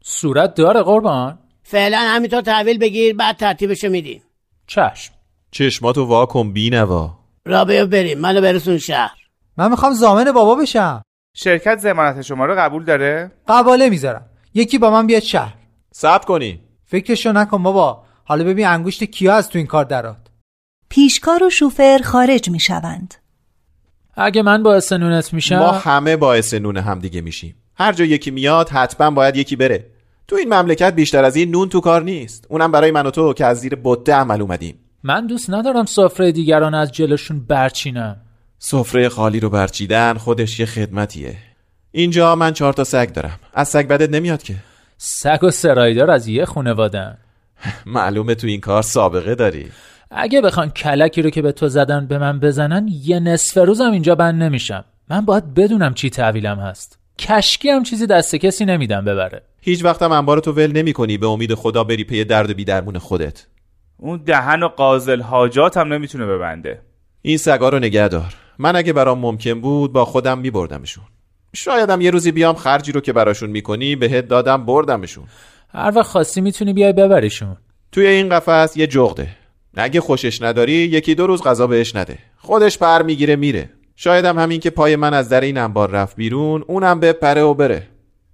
صورت 0.03 0.55
داره 0.55 0.83
قربان؟ 0.83 1.39
فعلا 1.63 1.99
همینطور 1.99 2.41
تحویل 2.41 2.79
بگیر 2.79 3.17
بعد 3.17 3.37
ترتیبشو 3.37 3.89
میدیم. 3.89 4.23
چشم. 4.67 5.15
چشماتو 5.51 6.05
وا 6.05 6.27
کن 6.27 6.53
بینوا 6.53 7.19
رابعه 7.47 7.85
بریم. 7.85 8.19
منو 8.19 8.41
برسون 8.41 8.79
شهر. 8.79 9.17
من 9.57 9.71
می‌خوام 9.71 9.93
زامن 9.93 10.33
بابا 10.33 10.55
بشم. 10.55 11.03
شرکت 11.35 11.79
زمانت 11.79 12.23
شما 12.23 12.47
رو 12.47 12.55
قبول 12.59 12.85
داره؟ 12.85 13.31
قباله 13.49 13.91
می‌ذارم. 13.91 14.27
یکی 14.55 14.79
با 14.79 14.91
من 14.91 15.07
بیاد 15.07 15.23
شهر. 15.23 15.55
ثبت 15.95 16.25
کنی. 16.25 16.61
فکرشو 16.85 17.33
نکن 17.33 17.63
بابا. 17.63 18.05
حالا 18.25 18.45
ببین 18.45 18.67
انگشت 18.67 19.05
کیا 19.05 19.35
از 19.35 19.49
تو 19.49 19.59
این 19.59 19.67
کار 19.67 19.85
درات 19.85 20.17
پیشکار 20.89 21.45
و 21.45 21.51
شوفر 21.51 22.01
خارج 22.05 22.51
می 22.51 22.61
شوند 22.61 23.15
اگه 24.15 24.43
من 24.43 24.63
باعث 24.63 24.93
نونت 24.93 25.33
میشم؟ 25.33 25.59
ما 25.59 25.71
همه 25.71 26.17
باعث 26.17 26.55
نون 26.55 26.77
همدیگه 26.77 27.21
میشیم. 27.21 27.55
هر 27.75 27.93
جا 27.93 28.05
یکی 28.05 28.31
میاد 28.31 28.69
حتما 28.69 29.11
باید 29.11 29.37
یکی 29.37 29.57
بره. 29.57 29.87
تو 30.29 30.37
این 30.37 30.55
مملکت 30.55 30.95
بیشتر 30.95 31.25
از 31.25 31.37
این 31.37 31.51
نون 31.51 31.69
تو 31.69 31.81
کار 31.81 32.03
نیست. 32.03 32.47
اونم 32.49 32.73
برای 32.73 32.91
من 32.91 33.07
و 33.07 33.11
تو 33.11 33.33
که 33.33 33.47
از 33.47 33.61
زیر 33.61 33.75
بده 33.75 34.15
عمل 34.15 34.43
اومدیم. 34.43 34.79
من 35.03 35.27
دوست 35.27 35.51
ندارم 35.51 35.85
سفره 35.85 36.33
دیگران 36.33 36.75
از 36.75 36.93
جلوشون 36.93 37.41
برچینم 37.41 38.17
سفره 38.63 39.09
خالی 39.09 39.41
رو 39.41 39.51
برچیدن 39.51 40.15
خودش 40.15 40.61
یه 40.61 40.67
خدمتیه. 40.67 41.37
اینجا 41.93 42.35
من 42.35 42.53
چهار 42.53 42.73
تا 42.73 42.85
سگ 42.85 43.13
دارم. 43.13 43.41
از 43.55 43.69
سگ 43.69 43.89
بدت 43.89 44.11
نمیاد 44.11 44.43
که. 44.43 44.55
سگ 44.99 45.45
و 45.45 45.51
سرایدار 45.51 46.11
از 46.11 46.29
یه 46.29 46.45
خونوادن 46.45 47.19
معلومه 47.87 48.35
تو 48.35 48.47
این 48.47 48.61
کار 48.61 48.83
سابقه 48.83 49.35
داری. 49.35 49.71
اگه 50.11 50.41
بخوان 50.41 50.71
کلکی 50.71 51.23
رو 51.23 51.31
که 51.31 51.43
به 51.43 51.53
تو 51.53 51.69
زدن 51.69 52.07
به 52.07 52.19
من 52.19 52.41
بزنن 52.41 52.89
یه 53.03 53.21
نصف 53.21 53.57
روزم 53.57 53.91
اینجا 53.91 54.15
بند 54.15 54.43
نمیشم. 54.43 54.85
من 55.11 55.21
باید 55.21 55.55
بدونم 55.55 55.95
چی 55.95 56.11
تحویلم 56.11 56.59
هست. 56.59 56.99
کشکی 57.19 57.69
هم 57.69 57.83
چیزی 57.83 58.07
دست 58.07 58.37
کسی 58.37 58.65
نمیدم 58.65 59.05
ببره. 59.05 59.43
هیچ 59.61 59.85
وقتم 59.85 60.13
انبار 60.13 60.41
تو 60.41 60.53
ول 60.53 60.73
نمی 60.73 60.93
کنی 60.93 61.19
به 61.19 61.27
امید 61.27 61.55
خدا 61.55 61.85
بری 61.85 62.05
پی 62.05 62.25
درد 62.25 62.57
بی 62.57 62.65
درمون 62.65 62.99
خودت. 62.99 63.47
اون 63.97 64.23
دهن 64.27 64.63
و 64.63 64.69
قازل 64.69 65.21
حاجات 65.21 65.77
هم 65.77 65.93
نمی‌تونه 65.93 66.27
ببنده. 66.27 66.81
این 67.23 67.37
سگا 67.37 67.69
رو 67.69 67.79
نگه 67.79 68.09
دار. 68.09 68.35
من 68.61 68.77
اگه 68.77 68.93
برام 68.93 69.19
ممکن 69.19 69.61
بود 69.61 69.93
با 69.93 70.05
خودم 70.05 70.39
میبردمشون. 70.39 71.05
شایدم 71.55 72.01
یه 72.01 72.11
روزی 72.11 72.33
بیام 72.33 72.55
خرجی 72.55 72.93
رو 72.93 73.01
که 73.01 73.13
براشون 73.13 73.51
می‌کنی 73.51 73.97
بهت 73.97 74.29
دادم 74.29 74.67
بردمشون. 74.67 75.25
هر 75.73 75.93
وقت 75.97 76.07
خواستی 76.07 76.41
می‌تونی 76.41 76.73
بیای 76.73 76.93
ببریشون. 76.93 77.57
توی 77.93 78.07
این 78.07 78.29
قفس 78.29 78.77
یه 78.77 78.87
جغده. 78.87 79.29
اگه 79.77 80.01
خوشش 80.01 80.43
نداری 80.43 80.73
یکی 80.73 81.15
دو 81.15 81.27
روز 81.27 81.43
غذا 81.43 81.67
بهش 81.67 81.97
نده. 81.97 82.19
خودش 82.39 82.79
پر 82.79 83.03
می‌گیره 83.03 83.37
میره. 83.37 83.71
شایدم 83.97 84.39
همین 84.39 84.61
که 84.61 84.71
پای 84.71 84.97
من 84.97 85.15
از 85.15 85.29
در 85.29 85.41
این 85.41 85.59
انبار 85.59 85.91
رفت 85.91 86.17
بیرون 86.17 86.65
اونم 86.69 87.01
به 87.01 87.13
پره 87.13 87.43
و 87.43 87.55
بره. 87.55 87.89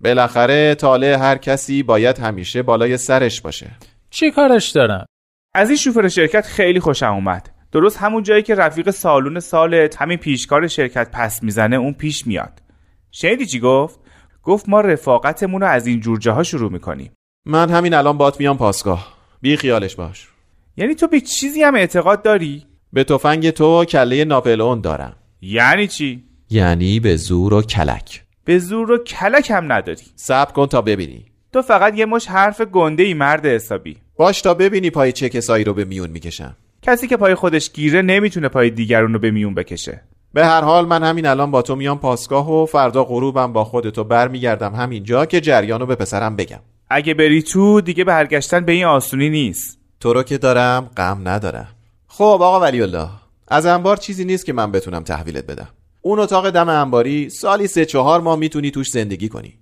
بالاخره 0.04 0.74
طالع 0.74 1.14
هر 1.14 1.36
کسی 1.36 1.82
باید 1.82 2.18
همیشه 2.18 2.62
بالای 2.62 2.96
سرش 2.96 3.40
باشه. 3.40 3.70
چی 4.10 4.30
کارش 4.30 4.70
دارم 4.70 5.06
از 5.54 5.68
این 5.68 5.76
شوفر 5.78 6.08
شرکت 6.08 6.46
خیلی 6.46 6.80
خوشم 6.80 7.12
اومد. 7.12 7.55
درست 7.72 7.96
همون 7.96 8.22
جایی 8.22 8.42
که 8.42 8.54
رفیق 8.54 8.90
سالون 8.90 9.40
سالت 9.40 10.02
همین 10.02 10.18
پیشکار 10.18 10.66
شرکت 10.66 11.10
پس 11.12 11.42
می‌زنه 11.42 11.76
اون 11.76 11.92
پیش 11.92 12.26
میاد. 12.26 12.62
شنیدی 13.10 13.46
چی 13.46 13.60
گفت؟ 13.60 14.00
گفت 14.42 14.68
ما 14.68 14.80
رفاقتمون 14.80 15.60
رو 15.60 15.66
از 15.66 15.86
این 15.86 16.00
جور 16.00 16.18
جاها 16.18 16.42
شروع 16.42 16.72
می‌کنیم. 16.72 17.12
من 17.46 17.70
همین 17.70 17.94
الان 17.94 18.18
بات 18.18 18.40
میام 18.40 18.58
پاسگاه. 18.58 19.16
بی 19.40 19.56
خیالش 19.56 19.94
باش. 19.94 20.28
یعنی 20.76 20.94
تو 20.94 21.06
به 21.06 21.20
چیزی 21.20 21.62
هم 21.62 21.74
اعتقاد 21.74 22.22
داری؟ 22.22 22.66
به 22.92 23.04
تفنگ 23.04 23.50
تو 23.50 23.84
کله 23.84 24.24
ناپلئون 24.24 24.80
دارم. 24.80 25.16
یعنی 25.40 25.86
چی؟ 25.86 26.24
یعنی 26.50 27.00
به 27.00 27.16
زور 27.16 27.54
و 27.54 27.62
کلک. 27.62 28.24
به 28.44 28.58
زور 28.58 28.90
و 28.90 28.98
کلک 28.98 29.50
هم 29.50 29.72
نداری. 29.72 30.02
صبر 30.16 30.52
کن 30.52 30.66
تا 30.66 30.82
ببینی. 30.82 31.24
تو 31.52 31.62
فقط 31.62 31.98
یه 31.98 32.06
مش 32.06 32.26
حرف 32.26 32.60
گنده 32.60 33.02
ای 33.02 33.14
مرد 33.14 33.46
حسابی. 33.46 33.96
باش 34.16 34.42
تا 34.42 34.54
ببینی 34.54 34.90
پای 34.90 35.12
چه 35.12 35.28
کسایی 35.28 35.64
رو 35.64 35.74
به 35.74 35.84
میون 35.84 36.10
می‌کشم. 36.10 36.56
کسی 36.86 37.06
که 37.06 37.16
پای 37.16 37.34
خودش 37.34 37.72
گیره 37.72 38.02
نمی‌تونه 38.02 38.48
پای 38.48 38.70
دیگرون 38.70 39.12
رو 39.12 39.18
به 39.18 39.30
میون 39.30 39.54
بکشه. 39.54 40.00
به 40.34 40.46
هر 40.46 40.60
حال 40.60 40.86
من 40.86 41.02
همین 41.02 41.26
الان 41.26 41.50
با 41.50 41.62
تو 41.62 41.76
میام 41.76 41.98
پاسگاه 41.98 42.50
و 42.50 42.66
فردا 42.66 43.04
غروبم 43.04 43.52
با 43.52 43.64
خودتو 43.64 44.04
برمیگردم 44.04 44.74
همینجا 44.74 45.26
که 45.26 45.40
جریان 45.40 45.80
رو 45.80 45.86
به 45.86 45.94
پسرم 45.94 46.36
بگم. 46.36 46.60
اگه 46.90 47.14
بری 47.14 47.42
تو 47.42 47.80
دیگه 47.80 48.04
برگشتن 48.04 48.64
به 48.64 48.72
این 48.72 48.84
آسونی 48.84 49.30
نیست. 49.30 49.78
تو 50.00 50.12
رو 50.12 50.22
که 50.22 50.38
دارم 50.38 50.90
غم 50.96 51.28
ندارم. 51.28 51.68
خب 52.06 52.22
آقا 52.22 52.60
ولی 52.60 52.82
الله 52.82 53.08
از 53.48 53.66
انبار 53.66 53.96
چیزی 53.96 54.24
نیست 54.24 54.46
که 54.46 54.52
من 54.52 54.72
بتونم 54.72 55.02
تحویلت 55.02 55.46
بدم. 55.46 55.68
اون 56.02 56.18
اتاق 56.18 56.50
دم 56.50 56.68
انباری 56.68 57.30
سالی 57.30 57.66
سه 57.66 57.84
چهار 57.84 58.20
ماه 58.20 58.38
می‌تونی 58.38 58.70
توش 58.70 58.90
زندگی 58.90 59.28
کنی. 59.28 59.54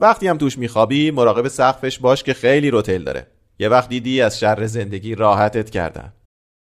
وقتی 0.00 0.28
هم 0.28 0.38
توش 0.38 0.58
میخوابی 0.58 1.10
مراقب 1.10 1.48
سقفش 1.48 1.98
باش 1.98 2.22
که 2.22 2.34
خیلی 2.34 2.70
روتل 2.70 3.02
داره. 3.02 3.26
یه 3.58 3.68
وقت 3.68 3.88
دیدی 3.88 4.20
از 4.20 4.40
شر 4.40 4.66
زندگی 4.66 5.14
راحتت 5.14 5.70
کردن. 5.70 6.12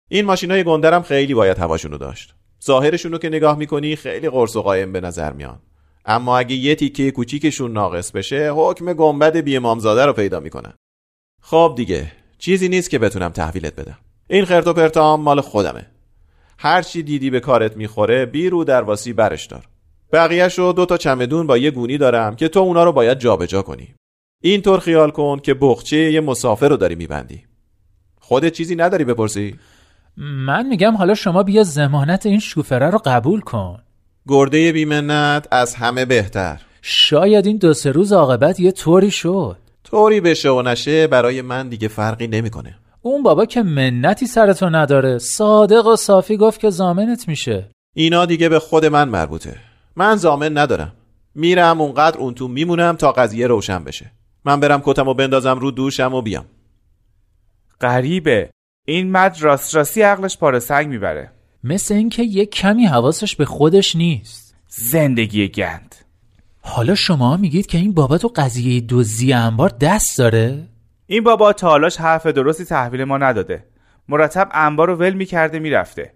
این 0.09 0.25
ماشینای 0.25 0.63
گندرم 0.63 1.01
خیلی 1.01 1.33
باید 1.33 1.59
هواشونو 1.59 1.97
داشت. 1.97 2.35
ظاهرشونو 2.65 3.17
که 3.17 3.29
نگاه 3.29 3.57
می‌کنی 3.57 3.95
خیلی 3.95 4.29
قرص 4.29 4.55
و 4.55 4.61
قایم 4.61 4.91
به 4.91 5.01
نظر 5.01 5.33
میان. 5.33 5.59
اما 6.05 6.37
اگه 6.37 6.55
یه 6.55 6.75
تیکه 6.75 7.11
کوچیکشون 7.11 7.73
ناقص 7.73 8.11
بشه 8.11 8.51
حکم 8.55 8.93
گنبد 8.93 9.37
بی 9.37 9.57
امامزاده 9.57 10.05
رو 10.05 10.13
پیدا 10.13 10.39
می‌کنن. 10.39 10.73
خب 11.41 11.73
دیگه 11.77 12.11
چیزی 12.37 12.69
نیست 12.69 12.89
که 12.89 12.99
بتونم 12.99 13.29
تحویلت 13.29 13.75
بدم. 13.75 13.97
این 14.27 14.45
خرت 14.45 14.67
و 14.67 14.73
پرتام 14.73 15.21
مال 15.21 15.41
خودمه. 15.41 15.85
هر 16.57 16.81
چی 16.81 17.03
دیدی 17.03 17.29
به 17.29 17.39
کارت 17.39 17.77
می‌خوره 17.77 18.25
بی 18.25 18.49
رو 18.49 18.63
در 18.63 18.81
واسی 18.81 19.13
برش 19.13 19.45
دار. 19.45 19.67
بقیهش 20.11 20.59
رو 20.59 20.73
دو 20.73 20.85
تا 20.85 20.97
چمدون 20.97 21.47
با 21.47 21.57
یه 21.57 21.71
گونی 21.71 21.97
دارم 21.97 22.35
که 22.35 22.47
تو 22.47 22.59
اونا 22.59 22.83
رو 22.83 22.91
باید 22.91 23.19
جابجا 23.19 23.61
کنی. 23.61 23.95
اینطور 24.43 24.79
خیال 24.79 25.11
کن 25.11 25.39
که 25.39 25.53
بخچه 25.53 25.97
یه 26.11 26.21
مسافر 26.21 26.69
رو 26.69 26.77
داری 26.77 26.95
میبندی. 26.95 27.43
خودت 28.19 28.53
چیزی 28.53 28.75
نداری 28.75 29.03
بپرسی؟ 29.03 29.55
من 30.17 30.67
میگم 30.67 30.95
حالا 30.95 31.13
شما 31.13 31.43
بیا 31.43 31.63
زمانت 31.63 32.25
این 32.25 32.39
شوفره 32.39 32.89
رو 32.89 33.01
قبول 33.05 33.41
کن. 33.41 33.79
گرده 34.27 34.71
بیمنت 34.71 35.47
از 35.51 35.75
همه 35.75 36.05
بهتر. 36.05 36.61
شاید 36.81 37.45
این 37.45 37.57
دو 37.57 37.73
سه 37.73 37.91
روز 37.91 38.13
عاقبت 38.13 38.59
یه 38.59 38.71
طوری 38.71 39.11
شد. 39.11 39.57
طوری 39.83 40.21
بشه 40.21 40.49
و 40.49 40.61
نشه 40.61 41.07
برای 41.07 41.41
من 41.41 41.69
دیگه 41.69 41.87
فرقی 41.87 42.27
نمی‌کنه. 42.27 42.75
اون 43.01 43.23
بابا 43.23 43.45
که 43.45 43.63
منتی 43.63 44.27
سرتو 44.27 44.69
نداره 44.69 45.17
صادق 45.17 45.87
و 45.87 45.95
صافی 45.95 46.37
گفت 46.37 46.59
که 46.59 46.69
زامنت 46.69 47.27
میشه. 47.27 47.69
اینا 47.93 48.25
دیگه 48.25 48.49
به 48.49 48.59
خود 48.59 48.85
من 48.85 49.09
مربوطه. 49.09 49.55
من 49.95 50.15
زامن 50.15 50.57
ندارم. 50.57 50.93
میرم 51.35 51.81
اونقدر 51.81 52.17
اون 52.17 52.33
تو 52.33 52.47
میمونم 52.47 52.95
تا 52.95 53.11
قضیه 53.11 53.47
روشن 53.47 53.83
بشه. 53.83 54.11
من 54.45 54.59
برم 54.59 54.81
کتم 54.85 55.07
و 55.07 55.13
بندازم 55.13 55.59
رو 55.59 55.71
دوشم 55.71 56.13
و 56.13 56.21
بیام. 56.21 56.45
غریبه. 57.81 58.49
این 58.85 59.11
مد 59.11 59.37
راست 59.41 59.75
راستی 59.75 60.01
عقلش 60.01 60.37
پاره 60.37 60.59
سنگ 60.59 60.87
می‌بره. 60.87 61.31
مثل 61.63 61.93
اینکه 61.93 62.23
یه 62.23 62.45
کمی 62.45 62.85
حواسش 62.85 63.35
به 63.35 63.45
خودش 63.45 63.95
نیست. 63.95 64.55
زندگی 64.67 65.47
گند. 65.47 65.95
حالا 66.61 66.95
شما 66.95 67.37
میگید 67.37 67.65
که 67.65 67.77
این 67.77 67.93
بابا 67.93 68.17
تو 68.17 68.31
قضیه 68.35 68.83
دزدی 68.89 69.33
انبار 69.33 69.69
دست 69.81 70.17
داره؟ 70.17 70.63
این 71.07 71.23
بابا 71.23 71.53
تالاش 71.53 71.97
حرف 71.97 72.27
درستی 72.27 72.65
تحویل 72.65 73.03
ما 73.03 73.17
نداده. 73.17 73.65
مرتب 74.09 74.49
انبار 74.51 74.87
رو 74.87 74.95
ول 74.95 75.13
می‌کرده 75.13 75.59
می‌رفته. 75.59 76.13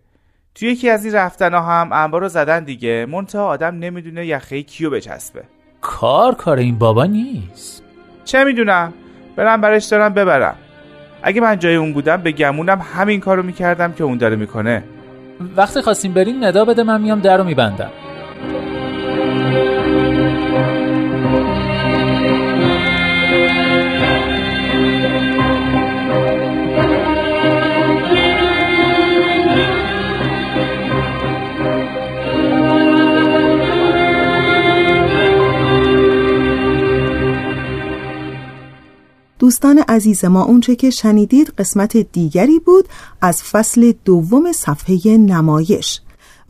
توی 0.56 0.72
یکی 0.72 0.90
از 0.90 1.06
این 1.06 1.14
رفتنها 1.14 1.62
هم 1.62 1.90
انبار 1.94 2.22
رو 2.22 2.28
زدن 2.28 2.64
دیگه. 2.64 3.06
منتها 3.10 3.48
آدم 3.48 3.76
نمی‌دونه 3.76 4.26
یخه 4.26 4.64
کیو 4.64 4.90
بچسبه. 4.90 5.44
کار 5.82 6.36
کار 6.36 6.58
این 6.58 6.78
بابا 6.78 7.06
نیست. 7.06 7.84
چه 8.26 8.44
می‌دونم؟ 8.44 8.94
برم 9.36 9.62
برش 9.62 9.86
دارم 9.86 10.14
ببرم. 10.14 10.56
اگه 11.24 11.42
من 11.42 11.60
جای 11.60 11.76
اون 11.76 11.94
بودم 11.94 12.18
به 12.18 12.32
گمونم 12.32 12.82
همین 12.96 13.20
کارو 13.20 13.44
می‌کردم 13.44 13.94
که 13.94 14.04
اون 14.04 14.18
داره 14.18 14.36
می‌کنه. 14.36 14.84
وقتی 15.56 15.82
خواستیم 15.82 16.14
بریم 16.14 16.46
ندا 16.46 16.66
بده 16.66 16.84
من 16.84 17.02
میام 17.02 17.20
در 17.20 17.38
رو 17.38 17.44
میبندم. 17.44 17.90
عزیز 39.88 40.26
ما 40.26 40.44
اونچه 40.44 40.76
که 40.76 40.90
شنیدید 40.90 41.54
قسمت 41.58 41.98
دیگری 41.98 42.60
بود 42.60 42.88
از 43.22 43.44
فصل 43.44 43.94
دوم 44.06 44.52
صفحه 44.52 45.18
نمایش. 45.18 46.02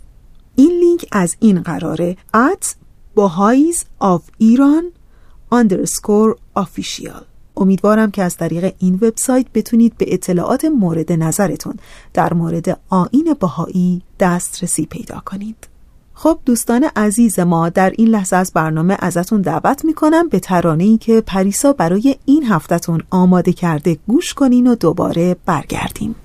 این 0.55 0.71
لینک 0.79 1.05
از 1.11 1.35
این 1.39 1.61
قراره 1.61 2.17
at 2.35 2.65
Bahais 3.17 3.83
of 4.01 4.21
Iran 4.41 4.85
underscore 5.53 6.35
official. 6.55 7.23
امیدوارم 7.57 8.11
که 8.11 8.23
از 8.23 8.37
طریق 8.37 8.73
این 8.79 8.95
وبسایت 8.95 9.45
بتونید 9.53 9.97
به 9.97 10.13
اطلاعات 10.13 10.65
مورد 10.65 11.11
نظرتون 11.11 11.73
در 12.13 12.33
مورد 12.33 12.79
آین 12.89 13.35
باهایی 13.39 14.01
دسترسی 14.19 14.85
پیدا 14.85 15.21
کنید. 15.25 15.70
خب 16.23 16.39
دوستان 16.45 16.89
عزیز 16.95 17.39
ما 17.39 17.69
در 17.69 17.93
این 17.97 18.07
لحظه 18.07 18.35
از 18.35 18.51
برنامه 18.55 18.97
ازتون 18.99 19.41
دعوت 19.41 19.85
می‌کنم 19.85 20.29
به 20.29 20.39
ترانه 20.39 20.83
ای 20.83 20.97
که 20.97 21.21
پریسا 21.21 21.73
برای 21.73 22.15
این 22.25 22.45
هفتهتون 22.45 23.03
آماده 23.09 23.53
کرده 23.53 23.97
گوش 24.07 24.33
کنین 24.33 24.67
و 24.67 24.75
دوباره 24.75 25.35
برگردیم. 25.45 26.15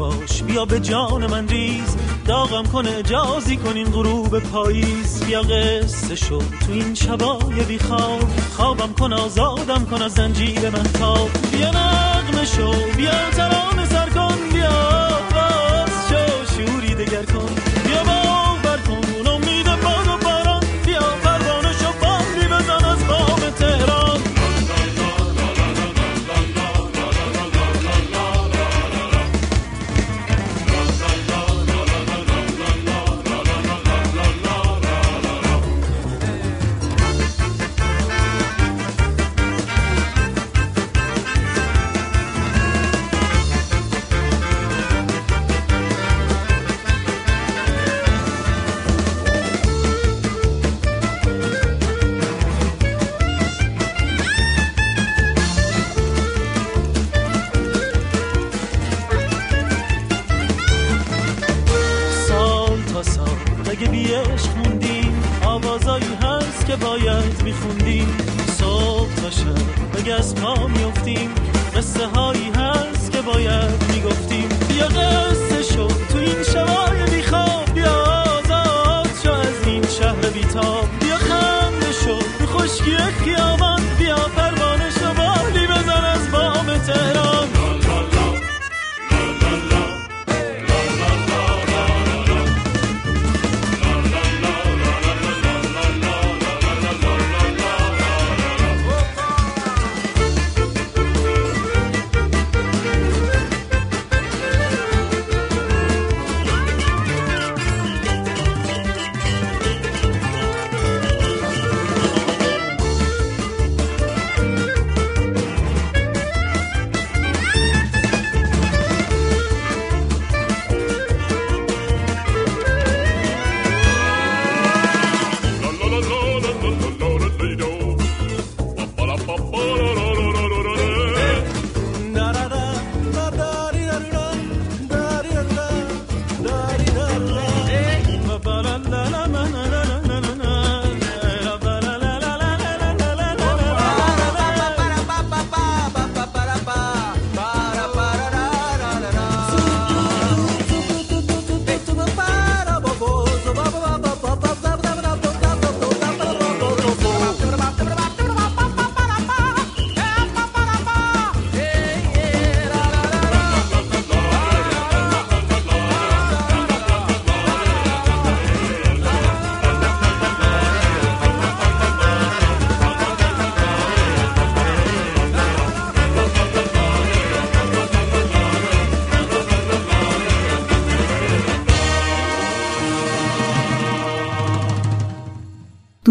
باش 0.00 0.42
بیا 0.42 0.64
به 0.64 0.80
جان 0.80 1.26
من 1.26 1.48
ریز. 1.48 1.96
داغم 2.26 2.66
کنه 2.66 2.90
اجازی 2.90 3.56
کنین 3.56 3.86
غروب 3.86 4.38
پاییز. 4.38 5.24
بیا 5.24 5.42
قصه 5.42 6.14
شد 6.14 6.42
تو 6.66 6.72
این 6.72 6.94
شبای 6.94 7.64
بی 7.68 7.78
خواب. 7.78 8.28
خوابم 8.56 8.92
کن 8.92 9.12
آزادم 9.12 9.86
کن 9.90 10.02
از 10.02 10.12
زنجیر 10.12 10.70
من 10.70 10.82
تاب 10.82 11.30
بیا 11.52 11.70
نغمه 11.70 12.44
شو 12.44 12.72
بیا 12.96 13.30
ترانه 13.30 13.79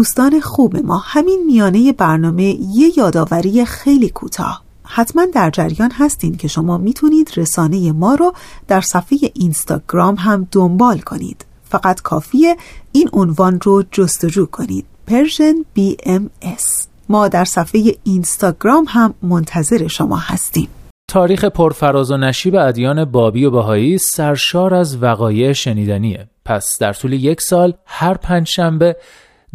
دوستان 0.00 0.40
خوب 0.40 0.76
ما 0.76 0.98
همین 0.98 1.42
میانه 1.46 1.92
برنامه 1.92 2.44
یه 2.44 2.98
یادآوری 2.98 3.64
خیلی 3.64 4.08
کوتاه. 4.08 4.62
حتما 4.84 5.26
در 5.34 5.50
جریان 5.50 5.90
هستین 5.90 6.36
که 6.36 6.48
شما 6.48 6.78
می‌تونید 6.78 7.30
رسانه 7.36 7.92
ما 7.92 8.14
رو 8.14 8.32
در 8.68 8.80
صفحه 8.80 9.18
اینستاگرام 9.34 10.14
هم 10.14 10.48
دنبال 10.52 10.98
کنید. 10.98 11.44
فقط 11.64 12.02
کافیه 12.02 12.56
این 12.92 13.10
عنوان 13.12 13.60
رو 13.60 13.82
جستجو 13.90 14.46
کنید. 14.46 14.86
Persian 15.10 15.78
BMS 15.78 16.86
ما 17.08 17.28
در 17.28 17.44
صفحه 17.44 17.82
اینستاگرام 18.04 18.84
هم 18.88 19.14
منتظر 19.22 19.86
شما 19.86 20.16
هستیم. 20.16 20.68
تاریخ 21.08 21.44
پرفراز 21.44 22.10
و 22.10 22.16
نشیب 22.16 22.54
ادیان 22.56 23.04
بابی 23.04 23.44
و 23.44 23.50
بهایی 23.50 23.98
سرشار 23.98 24.74
از 24.74 25.02
وقایع 25.02 25.52
شنیدنیه. 25.52 26.28
پس 26.44 26.66
در 26.80 26.92
طول 26.92 27.12
یک 27.12 27.40
سال 27.40 27.72
هر 27.86 28.14
پنج 28.14 28.46
شنبه 28.46 28.96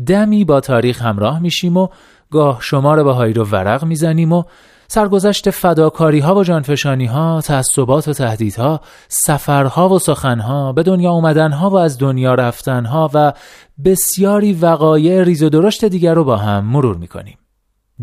دمی 0.05 0.45
با 0.45 0.59
تاریخ 0.59 1.01
همراه 1.01 1.39
میشیم 1.39 1.77
و 1.77 1.87
گاه 2.31 2.57
شمار 2.61 3.03
بهایی 3.03 3.33
رو 3.33 3.43
ورق 3.43 3.83
می‌زنیم 3.83 4.33
و 4.33 4.43
سرگذشت 4.87 5.49
فداکاری 5.49 6.19
ها 6.19 6.35
و 6.35 6.43
جانفشانی 6.43 7.05
ها، 7.05 7.41
تعصبات 7.41 8.07
و 8.07 8.13
تهدیدها، 8.13 8.81
سفرها 9.07 9.89
و 9.89 9.99
سخنها، 9.99 10.73
به 10.73 10.83
دنیا 10.83 11.11
اومدن 11.11 11.51
ها 11.51 11.69
و 11.69 11.75
از 11.75 11.97
دنیا 11.97 12.33
رفتن 12.33 12.85
ها 12.85 13.09
و 13.13 13.33
بسیاری 13.85 14.53
وقایع 14.53 15.23
ریز 15.23 15.43
و 15.43 15.49
درشت 15.49 15.85
دیگر 15.85 16.13
رو 16.13 16.23
با 16.23 16.37
هم 16.37 16.65
مرور 16.65 16.97
می‌کنیم. 16.97 17.37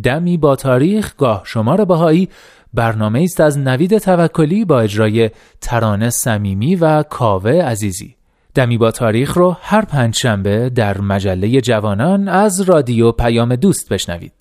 دمی 0.02 0.36
با 0.36 0.56
تاریخ 0.56 1.16
گاه 1.16 1.42
شمار 1.44 1.84
بهایی 1.84 2.28
برنامه 2.74 3.22
است 3.22 3.40
از 3.40 3.58
نوید 3.58 3.98
توکلی 3.98 4.64
با 4.64 4.80
اجرای 4.80 5.30
ترانه 5.60 6.10
صمیمی 6.10 6.76
و 6.76 7.02
کاوه 7.02 7.50
عزیزی. 7.50 8.16
دمی 8.54 8.78
با 8.78 8.90
تاریخ 8.90 9.36
رو 9.36 9.56
هر 9.60 9.84
پنجشنبه 9.84 10.70
در 10.70 11.00
مجله 11.00 11.60
جوانان 11.60 12.28
از 12.28 12.60
رادیو 12.60 13.12
پیام 13.12 13.56
دوست 13.56 13.88
بشنوید. 13.88 14.32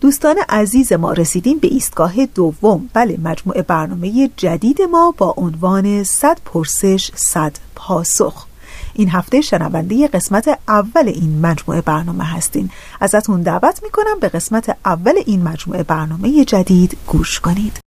دوستان 0.00 0.36
عزیز 0.48 0.92
ما 0.92 1.12
رسیدیم 1.12 1.58
به 1.58 1.68
ایستگاه 1.68 2.26
دوم. 2.26 2.90
بله 2.94 3.18
مجموعه 3.22 3.62
برنامه 3.62 4.30
جدید 4.36 4.82
ما 4.82 5.14
با 5.18 5.34
عنوان 5.36 6.04
صد 6.04 6.38
پرسش 6.44 7.10
صد 7.14 7.52
پاسخ. 7.74 8.46
این 8.94 9.08
هفته 9.10 9.40
شنونده 9.40 10.08
قسمت 10.08 10.58
اول 10.68 11.08
این 11.08 11.40
مجموعه 11.40 11.80
برنامه 11.80 12.24
هستین. 12.24 12.70
ازتون 13.00 13.42
دعوت 13.42 13.80
می‌کنم 13.82 14.20
به 14.20 14.28
قسمت 14.28 14.76
اول 14.84 15.14
این 15.26 15.42
مجموعه 15.42 15.82
برنامه 15.82 16.44
جدید 16.44 16.96
گوش 17.06 17.40
کنید. 17.40 17.79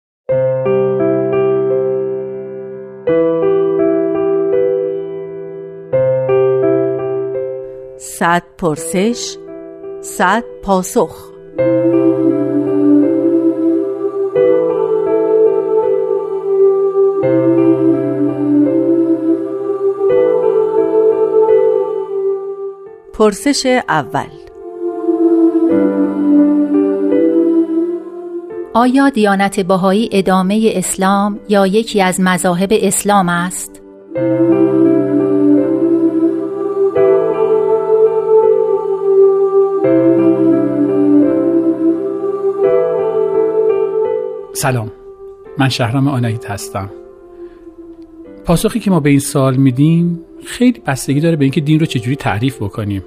صد 8.05 8.43
پرسش 8.57 9.37
صد 10.01 10.43
پاسخ 10.63 11.31
پرسش 23.13 23.65
اول 23.89 24.25
آیا 28.73 29.09
دیانت 29.09 29.59
بهایی 29.59 30.09
ادامه 30.11 30.71
اسلام 30.75 31.39
یا 31.49 31.67
یکی 31.67 32.01
از 32.01 32.19
مذاهب 32.19 32.69
اسلام 32.71 33.29
است؟ 33.29 33.81
سلام. 44.63 44.91
من 45.57 45.69
شهرام 45.69 46.07
آنایت 46.07 46.51
هستم. 46.51 46.89
پاسخی 48.45 48.79
که 48.79 48.91
ما 48.91 48.99
به 48.99 49.09
این 49.09 49.19
سال 49.19 49.55
میدیم 49.55 50.19
خیلی 50.45 50.81
بستگی 50.87 51.19
داره 51.19 51.35
به 51.35 51.45
اینکه 51.45 51.61
دین 51.61 51.79
رو 51.79 51.85
چجوری 51.85 52.15
تعریف 52.15 52.57
بکنیم. 52.61 53.03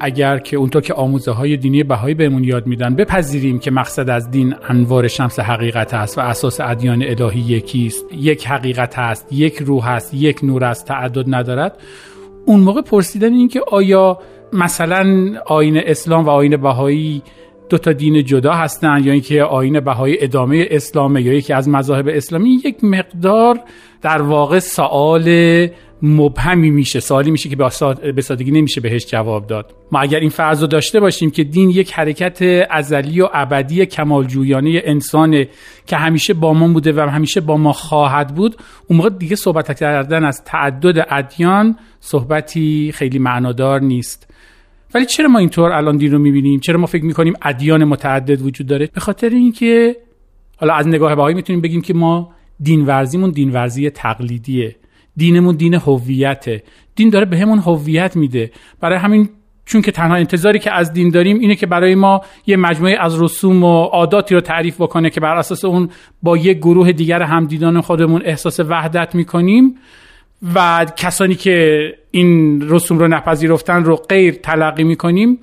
اگر 0.00 0.38
که 0.38 0.56
اونطور 0.56 0.82
که 0.82 0.94
آموزه 0.94 1.30
های 1.30 1.56
دینی 1.56 1.82
بهایی 1.82 2.14
بهمون 2.14 2.44
یاد 2.44 2.66
میدن 2.66 2.94
بپذیریم 2.94 3.58
که 3.58 3.70
مقصد 3.70 4.10
از 4.10 4.30
دین 4.30 4.54
انوار 4.68 5.08
شمس 5.08 5.38
حقیقت 5.38 5.94
است 5.94 6.18
و 6.18 6.20
اساس 6.20 6.60
ادیان 6.60 7.02
الهی 7.02 7.40
یکیست 7.40 8.04
یک 8.12 8.46
حقیقت 8.46 8.98
است 8.98 9.32
یک 9.32 9.56
روح 9.56 9.88
است 9.88 10.14
یک 10.14 10.44
نور 10.44 10.64
است 10.64 10.86
تعدد 10.86 11.34
ندارد 11.34 11.78
اون 12.46 12.60
موقع 12.60 12.82
پرسیدن 12.82 13.32
این 13.32 13.48
که 13.48 13.60
آیا 13.68 14.18
مثلا 14.52 15.34
آین 15.46 15.76
اسلام 15.76 16.24
و 16.24 16.28
آین 16.30 16.56
بهایی 16.56 17.22
دو 17.70 17.78
تا 17.78 17.92
دین 17.92 18.24
جدا 18.24 18.52
هستن 18.52 19.00
یا 19.04 19.12
اینکه 19.12 19.42
آین 19.42 19.80
بهایی 19.80 20.16
ادامه 20.20 20.66
اسلامه 20.70 21.22
یا 21.22 21.32
یکی 21.32 21.52
از 21.52 21.68
مذاهب 21.68 22.08
اسلامی 22.08 22.60
یک 22.64 22.84
مقدار 22.84 23.60
در 24.02 24.22
واقع 24.22 24.58
سوال 24.58 25.68
مبهمی 26.02 26.70
میشه 26.70 27.00
سوالی 27.00 27.30
میشه 27.30 27.48
که 27.48 27.56
به 28.14 28.22
سادگی 28.22 28.50
نمیشه 28.50 28.80
بهش 28.80 29.06
جواب 29.06 29.46
داد. 29.46 29.74
ما 29.92 30.00
اگر 30.00 30.20
این 30.20 30.30
فرض 30.30 30.60
رو 30.60 30.66
داشته 30.66 31.00
باشیم 31.00 31.30
که 31.30 31.44
دین 31.44 31.70
یک 31.70 31.92
حرکت 31.92 32.66
ازلی 32.70 33.20
و 33.20 33.28
ابدی 33.32 33.86
کمالجویانه 33.86 34.82
انسانه 34.84 35.48
که 35.86 35.96
همیشه 35.96 36.34
با 36.34 36.52
ما 36.52 36.68
بوده 36.68 36.92
و 36.92 37.00
همیشه 37.00 37.40
با 37.40 37.56
ما 37.56 37.72
خواهد 37.72 38.34
بود 38.34 38.56
اون 38.86 38.96
موقع 38.96 39.10
دیگه 39.10 39.36
صحبت 39.36 39.80
کردن 39.80 40.24
از 40.24 40.44
تعدد 40.44 41.06
ادیان 41.10 41.76
صحبتی 42.00 42.92
خیلی 42.94 43.18
معنادار 43.18 43.80
نیست. 43.80 44.29
ولی 44.94 45.06
چرا 45.06 45.28
ما 45.28 45.38
اینطور 45.38 45.72
الان 45.72 45.96
دین 45.96 46.12
رو 46.12 46.18
می‌بینیم؟ 46.18 46.60
چرا 46.60 46.78
ما 46.78 46.86
فکر 46.86 47.04
می‌کنیم 47.04 47.34
ادیان 47.42 47.84
متعدد 47.84 48.42
وجود 48.42 48.66
داره؟ 48.66 48.88
به 48.94 49.00
خاطر 49.00 49.28
اینکه 49.28 49.96
حالا 50.56 50.74
از 50.74 50.88
نگاه 50.88 51.14
بهایی 51.14 51.34
می‌تونیم 51.34 51.62
بگیم 51.62 51.80
که 51.80 51.94
ما 51.94 52.32
دین 52.60 52.86
ورزیمون 52.86 53.30
دین 53.30 53.52
ورزی 53.52 53.90
تقلیدیه. 53.90 54.76
دینمون 55.16 55.56
دین 55.56 55.74
هویته. 55.74 56.62
دین 56.94 57.10
داره 57.10 57.24
بهمون 57.24 57.56
به 57.56 57.62
هویت 57.62 58.16
میده. 58.16 58.50
برای 58.80 58.98
همین 58.98 59.28
چون 59.64 59.82
که 59.82 59.92
تنها 59.92 60.16
انتظاری 60.16 60.58
که 60.58 60.72
از 60.72 60.92
دین 60.92 61.10
داریم 61.10 61.38
اینه 61.38 61.54
که 61.54 61.66
برای 61.66 61.94
ما 61.94 62.20
یه 62.46 62.56
مجموعه 62.56 62.96
از 63.00 63.22
رسوم 63.22 63.64
و 63.64 63.84
عاداتی 63.84 64.34
رو 64.34 64.40
تعریف 64.40 64.80
بکنه 64.80 65.10
که 65.10 65.20
بر 65.20 65.36
اساس 65.36 65.64
اون 65.64 65.88
با 66.22 66.36
یک 66.36 66.58
گروه 66.58 66.92
دیگر 66.92 67.22
همدیدان 67.22 67.80
خودمون 67.80 68.22
احساس 68.24 68.60
وحدت 68.60 69.14
می‌کنیم. 69.14 69.74
و 70.54 70.86
کسانی 70.96 71.34
که 71.34 71.86
این 72.10 72.60
رسوم 72.70 72.98
رو 72.98 73.08
نپذیرفتن 73.08 73.84
رو 73.84 73.96
غیر 73.96 74.34
تلقی 74.34 74.84
می‌کنیم 74.84 75.38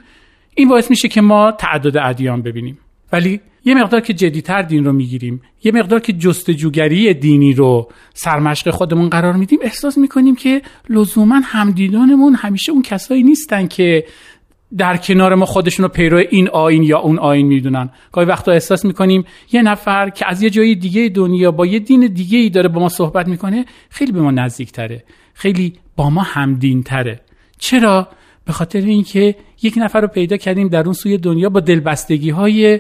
این 0.56 0.70
باعث 0.70 0.90
میشه 0.90 1.08
که 1.08 1.22
ما 1.22 1.52
تعدد 1.52 1.98
ادیان 1.98 2.42
ببینیم. 2.42 2.78
ولی 3.12 3.42
یه 3.66 3.76
مقدار 3.76 4.02
که 4.02 4.14
جدیتر 4.14 4.62
دین 4.62 4.86
رو 4.86 4.92
می‌گیریم 4.92 5.42
یه 5.64 5.72
مقدار 5.72 6.00
که 6.00 6.14
جستجوگری 6.14 7.14
دینی 7.14 7.54
رو 7.54 7.90
سرمشق 8.14 8.70
خودمون 8.70 9.10
قرار 9.10 9.34
میدیم 9.34 9.60
احساس 9.62 9.98
می‌کنیم 9.98 10.36
که 10.36 10.62
لزوما 10.90 11.42
همدیدانمون 11.44 12.36
همیشه 12.36 12.72
اون 12.72 12.82
کسایی 12.82 13.24
نیستن 13.24 13.68
که 13.68 14.06
در 14.78 14.98
کنار 14.98 15.36
ما 15.36 15.46
خودشون 15.46 15.84
رو 15.84 15.90
پیرو 15.90 16.18
این 16.30 16.50
آین 16.50 16.84
یا 16.84 17.00
اون 17.00 17.20
آین 17.20 17.48
می‌دونن. 17.48 17.90
گاهی 18.12 18.28
وقتا 18.28 18.52
احساس 18.52 18.86
می‌کنیم 18.86 19.26
یه 19.52 19.62
نفر 19.62 20.10
که 20.10 20.28
از 20.28 20.42
یه 20.42 20.50
جای 20.50 20.76
دیگه 20.76 21.10
دنیا 21.10 21.52
با 21.52 21.66
یه 21.66 21.80
دین 21.80 22.08
دیگه 22.08 22.38
ای 22.38 22.50
داره 22.50 22.70
با 22.70 22.80
ما 22.80 22.90
صحبت 22.90 23.28
می‌کنه 23.28 23.66
خیلی 23.90 24.12
به 24.12 24.22
ما 24.22 24.32
نزدیک 24.32 24.72
تره 24.72 25.04
خیلی 25.34 25.74
با 25.96 26.10
ما 26.10 26.22
همدین 26.22 26.84
تره 26.84 27.20
چرا؟ 27.60 28.08
به 28.46 28.54
خاطر 28.54 28.80
اینکه 28.80 29.36
یک 29.62 29.74
نفر 29.78 30.02
رو 30.02 30.08
پیدا 30.08 30.38
کردیم 30.38 30.68
در 30.68 30.84
اون 30.84 30.94
سوی 30.94 31.18
دنیا 31.18 31.50
با 31.50 31.60
دلبستگی 31.60 32.30
های 32.30 32.80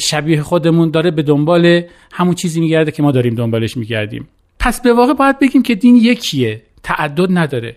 شبیه 0.00 0.42
خودمون 0.42 0.90
داره 0.90 1.10
به 1.10 1.22
دنبال 1.22 1.82
همون 2.12 2.34
چیزی 2.34 2.60
میگرده 2.60 2.90
که 2.90 3.02
ما 3.02 3.12
داریم 3.12 3.34
دنبالش 3.34 3.76
میگردیم. 3.76 4.28
پس 4.58 4.80
به 4.80 4.92
واقع 4.92 5.12
باید 5.12 5.38
بگیم 5.38 5.62
که 5.62 5.74
دین 5.74 5.96
یکیه. 5.96 6.62
تعدد 6.82 7.38
نداره. 7.38 7.76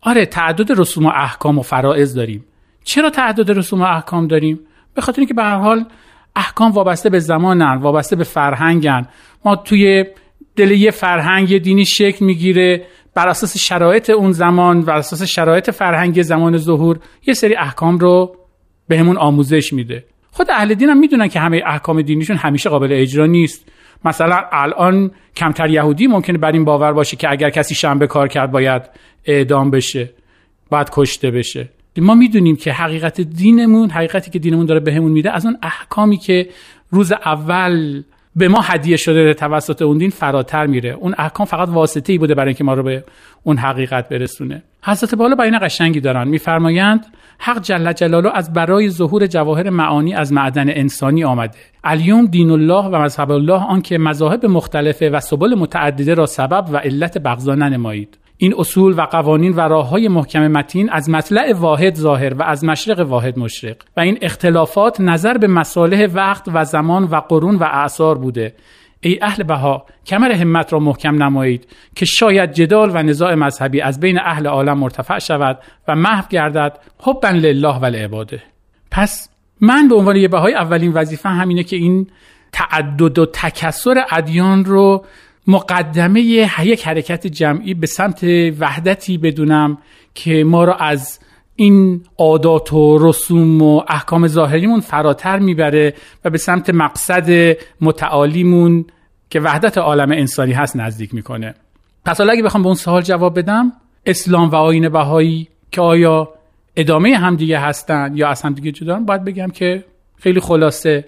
آره 0.00 0.26
تعدد 0.26 0.80
رسوم 0.80 1.06
و 1.06 1.08
احکام 1.14 1.58
و 1.58 1.62
فرائض 1.62 2.14
داریم. 2.14 2.44
چرا 2.84 3.10
تعدد 3.10 3.50
رسوم 3.50 3.80
و 3.80 3.84
احکام 3.84 4.26
داریم؟ 4.26 4.60
به 4.94 5.02
خاطر 5.02 5.20
اینکه 5.20 5.34
به 5.34 5.42
هر 5.42 5.56
حال 5.56 5.84
احکام 6.36 6.72
وابسته 6.72 7.10
به 7.10 7.18
زمانن 7.18 7.76
وابسته 7.76 8.16
به 8.16 8.24
فرهنگن. 8.24 9.06
ما 9.44 9.56
توی 9.56 10.04
دل 10.56 10.70
یه 10.70 10.90
فرهنگ 10.90 11.58
دینی 11.58 11.84
شکل 11.84 12.24
می‌گیره. 12.24 12.86
بر 13.14 13.28
اساس 13.28 13.58
شرایط 13.58 14.10
اون 14.10 14.32
زمان 14.32 14.82
بر 14.82 14.96
اساس 14.96 15.22
شرایط 15.22 15.70
فرهنگ 15.70 16.22
زمان 16.22 16.56
ظهور 16.56 16.98
یه 17.26 17.34
سری 17.34 17.56
احکام 17.56 17.98
رو 17.98 18.36
بهمون 18.88 19.16
آموزش 19.16 19.72
میده. 19.72 20.04
خود 20.30 20.50
اهل 20.50 20.74
دین 20.74 20.88
هم 20.88 20.98
می‌دونن 20.98 21.28
که 21.28 21.40
همه 21.40 21.62
احکام 21.66 22.02
دینیشون 22.02 22.36
همیشه 22.36 22.70
قابل 22.70 22.88
اجرا 22.92 23.26
نیست. 23.26 23.72
مثلا 24.04 24.42
الان 24.52 25.10
کمتر 25.36 25.70
یهودی 25.70 26.06
ممکنه 26.06 26.38
بر 26.38 26.52
این 26.52 26.64
باور 26.64 26.92
باشه 26.92 27.16
که 27.16 27.30
اگر 27.30 27.50
کسی 27.50 27.74
شنبه 27.74 28.06
کار 28.06 28.28
کرد 28.28 28.50
باید 28.50 28.82
اعدام 29.24 29.70
بشه 29.70 30.10
باید 30.70 30.88
کشته 30.92 31.30
بشه. 31.30 31.68
ما 31.96 32.14
می‌دونیم 32.14 32.56
که 32.56 32.72
حقیقت 32.72 33.20
دینمون 33.20 33.90
حقیقتی 33.90 34.30
که 34.30 34.38
دینمون 34.38 34.66
داره 34.66 34.80
بهمون 34.80 35.12
میده 35.12 35.30
از 35.30 35.46
اون 35.46 35.58
احکامی 35.62 36.16
که 36.16 36.48
روز 36.90 37.12
اول 37.12 38.02
به 38.36 38.48
ما 38.48 38.60
هدیه 38.60 38.96
شده 38.96 39.34
توسط 39.34 39.82
اون 39.82 39.98
دین 39.98 40.10
فراتر 40.10 40.66
میره. 40.66 40.90
اون 40.90 41.14
احکام 41.18 41.46
فقط 41.46 41.68
واسطه 41.68 42.12
ای 42.12 42.18
بوده 42.18 42.34
برای 42.34 42.48
اینکه 42.48 42.64
ما 42.64 42.74
رو 42.74 42.82
به 42.82 43.04
اون 43.42 43.56
حقیقت 43.56 44.08
برسونه. 44.08 44.62
حضرت 44.82 45.14
بالا 45.14 45.34
بیان 45.34 45.58
قشنگی 45.62 46.00
دارن. 46.00 46.28
میفرمایند 46.28 47.06
حق 47.38 47.60
جل 47.62 47.92
جلاله 47.92 48.30
از 48.34 48.52
برای 48.52 48.90
ظهور 48.90 49.26
جواهر 49.26 49.70
معانی 49.70 50.14
از 50.14 50.32
معدن 50.32 50.68
انسانی 50.68 51.24
آمده. 51.24 51.58
الیوم 51.84 52.26
دین 52.26 52.50
الله 52.50 52.84
و 52.84 53.02
مذهب 53.02 53.30
الله 53.30 53.64
آنکه 53.64 53.98
مذاهب 53.98 54.46
مختلفه 54.46 55.10
و 55.10 55.20
سبل 55.20 55.54
متعدده 55.54 56.14
را 56.14 56.26
سبب 56.26 56.64
و 56.72 56.76
علت 56.76 57.18
بغضا 57.18 57.54
ننمایید. 57.54 58.18
این 58.42 58.54
اصول 58.58 58.98
و 58.98 59.00
قوانین 59.00 59.52
و 59.52 59.60
راه 59.60 59.88
های 59.88 60.08
محکم 60.08 60.48
متین 60.48 60.90
از 60.90 61.10
مطلع 61.10 61.52
واحد 61.52 61.94
ظاهر 61.94 62.34
و 62.34 62.42
از 62.42 62.64
مشرق 62.64 63.00
واحد 63.00 63.38
مشرق 63.38 63.76
و 63.96 64.00
این 64.00 64.18
اختلافات 64.22 65.00
نظر 65.00 65.38
به 65.38 65.46
مصالح 65.46 66.06
وقت 66.14 66.44
و 66.46 66.64
زمان 66.64 67.04
و 67.04 67.16
قرون 67.16 67.56
و 67.56 67.64
اعثار 67.64 68.18
بوده. 68.18 68.54
ای 69.00 69.18
اهل 69.22 69.42
بها 69.42 69.86
کمر 70.06 70.32
همت 70.32 70.72
را 70.72 70.78
محکم 70.78 71.22
نمایید 71.22 71.68
که 71.96 72.04
شاید 72.04 72.52
جدال 72.52 72.90
و 72.94 73.02
نزاع 73.02 73.34
مذهبی 73.34 73.80
از 73.80 74.00
بین 74.00 74.18
اهل 74.20 74.46
عالم 74.46 74.78
مرتفع 74.78 75.18
شود 75.18 75.58
و 75.88 75.96
محو 75.96 76.24
گردد. 76.30 76.78
حبا 76.98 77.28
لله 77.28 77.78
و 77.78 77.84
لعباده. 77.84 78.42
پس 78.90 79.28
من 79.60 79.88
به 79.88 79.94
عنوان 79.94 80.16
یه 80.16 80.28
بهای 80.28 80.54
اولین 80.54 80.92
وظیفه 80.92 81.28
همینه 81.28 81.62
که 81.62 81.76
این 81.76 82.06
تعدد 82.52 83.18
و 83.18 83.26
تکسر 83.26 84.04
ادیان 84.10 84.64
رو 84.64 85.04
مقدمه 85.46 86.20
یک 86.20 86.86
حرکت 86.86 87.26
جمعی 87.26 87.74
به 87.74 87.86
سمت 87.86 88.24
وحدتی 88.58 89.18
بدونم 89.18 89.78
که 90.14 90.44
ما 90.44 90.64
را 90.64 90.74
از 90.74 91.20
این 91.56 92.04
عادات 92.18 92.72
و 92.72 92.98
رسوم 93.00 93.62
و 93.62 93.82
احکام 93.88 94.26
ظاهریمون 94.26 94.80
فراتر 94.80 95.38
می‌بره 95.38 95.94
و 96.24 96.30
به 96.30 96.38
سمت 96.38 96.70
مقصد 96.70 97.56
متعالیمون 97.80 98.84
که 99.30 99.40
وحدت 99.40 99.78
عالم 99.78 100.10
انسانی 100.10 100.52
هست 100.52 100.76
نزدیک 100.76 101.14
می‌کنه. 101.14 101.54
پس 102.04 102.18
حالا 102.18 102.32
اگه 102.32 102.42
بخوام 102.42 102.62
به 102.62 102.66
اون 102.66 102.76
سوال 102.76 103.02
جواب 103.02 103.38
بدم 103.38 103.72
اسلام 104.06 104.48
و 104.50 104.54
آین 104.54 104.88
بهایی 104.88 105.48
که 105.70 105.80
آیا 105.80 106.28
ادامه 106.76 107.16
همدیگه 107.16 107.58
هستن 107.58 108.12
یا 108.14 108.28
از 108.28 108.42
همدیگه 108.42 108.72
جدا؟ 108.72 109.00
باید 109.00 109.24
بگم 109.24 109.48
که 109.48 109.84
خیلی 110.16 110.40
خلاصه. 110.40 111.04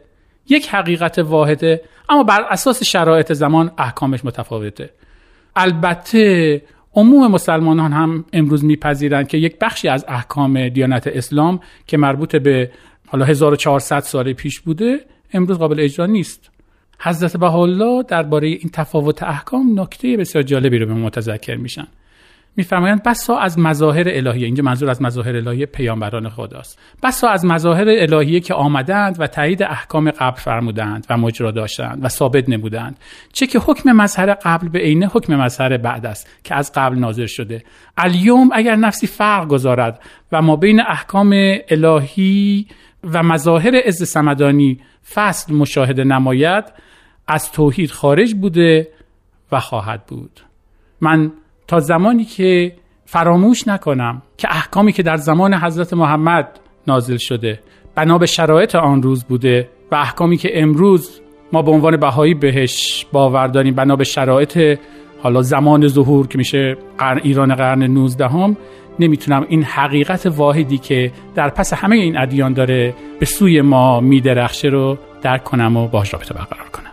یک 0.49 0.69
حقیقت 0.69 1.19
واحده 1.19 1.83
اما 2.09 2.23
بر 2.23 2.43
اساس 2.51 2.83
شرایط 2.83 3.33
زمان 3.33 3.71
احکامش 3.79 4.25
متفاوته. 4.25 4.91
البته 5.57 6.63
عموم 6.95 7.31
مسلمانان 7.31 7.93
هم 7.93 8.25
امروز 8.33 8.65
میپذیرند 8.65 9.29
که 9.29 9.39
یک 9.39 9.59
بخشی 9.59 9.89
از 9.89 10.05
احکام 10.09 10.69
دیانت 10.69 11.07
اسلام 11.07 11.61
که 11.87 11.97
مربوط 11.97 12.37
به 12.37 12.71
حالا 13.09 13.25
1400 13.25 14.01
سال 14.01 14.33
پیش 14.33 14.61
بوده 14.61 15.01
امروز 15.33 15.59
قابل 15.59 15.81
اجرا 15.81 16.07
نیست. 16.07 16.51
حضرت 17.01 17.37
بهاءالله 17.37 18.03
درباره 18.03 18.49
این 18.49 18.71
تفاوت 18.73 19.23
احکام 19.23 19.81
نکته 19.81 20.17
بسیار 20.17 20.43
جالبی 20.43 20.79
رو 20.79 20.87
به 20.87 20.95
متذکر 20.95 21.57
میشن. 21.57 21.87
میفرمایند 22.57 23.03
بسا 23.03 23.39
از 23.39 23.59
مظاهر 23.59 24.09
الهیه. 24.09 24.47
اینجا 24.47 24.63
منظور 24.63 24.91
از 24.91 25.03
مظاهر 25.03 25.37
الهیه 25.37 25.67
پیامبران 25.67 26.29
خداست. 26.29 26.79
بسا 27.03 27.29
از 27.29 27.45
مظاهر 27.45 27.89
الهیه 27.89 28.41
که 28.41 28.55
آمدند 28.55 29.17
و 29.21 29.27
تایید 29.27 29.63
احکام 29.63 30.11
قبل 30.11 30.37
فرمودند 30.37 31.07
و 31.11 31.17
مجرا 31.17 31.51
داشتند 31.51 32.05
و 32.05 32.09
ثابت 32.09 32.49
نمودند. 32.49 32.99
چه 33.33 33.47
که 33.47 33.59
حکم 33.59 33.93
مظهر 33.93 34.35
قبل 34.35 34.69
به 34.69 34.79
عینه 34.79 35.07
حکم 35.07 35.37
مظهر 35.37 35.77
بعد 35.77 36.07
است 36.07 36.31
که 36.45 36.55
از 36.55 36.73
قبل 36.75 36.99
ناظر 36.99 37.27
شده. 37.27 37.65
الیوم 37.97 38.51
اگر 38.53 38.77
نفسی 38.77 39.07
فرق 39.07 39.49
گذارد 39.49 40.01
و 40.33 40.43
ما 40.43 40.57
بین 40.57 40.81
احکام 40.81 41.59
الهی 41.69 42.67
و 43.05 43.23
مظاهر 43.23 43.77
عز 43.85 44.09
سمدانی 44.09 44.81
فصل 45.15 45.55
مشاهده 45.55 46.05
نماید 46.05 46.65
از 47.29 47.53
توحید 47.53 47.91
خارج 47.91 48.35
بوده 48.35 48.89
و 49.53 49.61
خواهد 49.61 50.07
بود. 50.07 50.41
من 51.01 51.33
تا 51.73 51.81
زمانی 51.81 52.25
که 52.25 52.73
فراموش 53.05 53.69
نکنم 53.69 54.23
که 54.37 54.49
احکامی 54.51 54.93
که 54.93 55.03
در 55.03 55.17
زمان 55.17 55.55
حضرت 55.55 55.93
محمد 55.95 56.49
نازل 56.87 57.17
شده 57.17 57.61
بنا 57.95 58.19
به 58.19 58.27
شرایط 58.27 58.75
آن 58.75 59.03
روز 59.03 59.25
بوده 59.25 59.69
و 59.91 59.95
احکامی 59.95 60.37
که 60.37 60.63
امروز 60.63 61.21
ما 61.53 61.63
به 61.63 61.71
عنوان 61.71 61.97
بهایی 61.97 62.35
بهش 62.35 63.07
باور 63.13 63.47
داریم 63.47 63.75
بنا 63.75 63.97
به 63.97 64.05
شرایط 64.05 64.79
حالا 65.23 65.43
زمان 65.43 65.89
ظهور 65.89 66.27
که 66.27 66.39
میشه 66.39 66.77
ایران 67.23 67.55
قرن 67.55 67.83
19 67.83 68.29
هم 68.29 68.57
نمی‌تونم 68.99 69.47
این 69.49 69.63
حقیقت 69.63 70.27
واحدی 70.27 70.79
که 70.79 71.13
در 71.35 71.49
پس 71.49 71.73
همه 71.73 71.97
این 71.97 72.19
ادیان 72.19 72.53
داره 72.53 72.95
به 73.21 73.27
سوی 73.27 73.61
ما 73.61 74.01
میدرخشه 74.01 74.69
رو 74.69 74.99
درک 75.23 75.45
کنم 75.45 75.77
و 75.77 75.89
باش 75.89 76.15
رابطه 76.15 76.35
برقرار 76.35 76.69
کنم. 76.69 76.92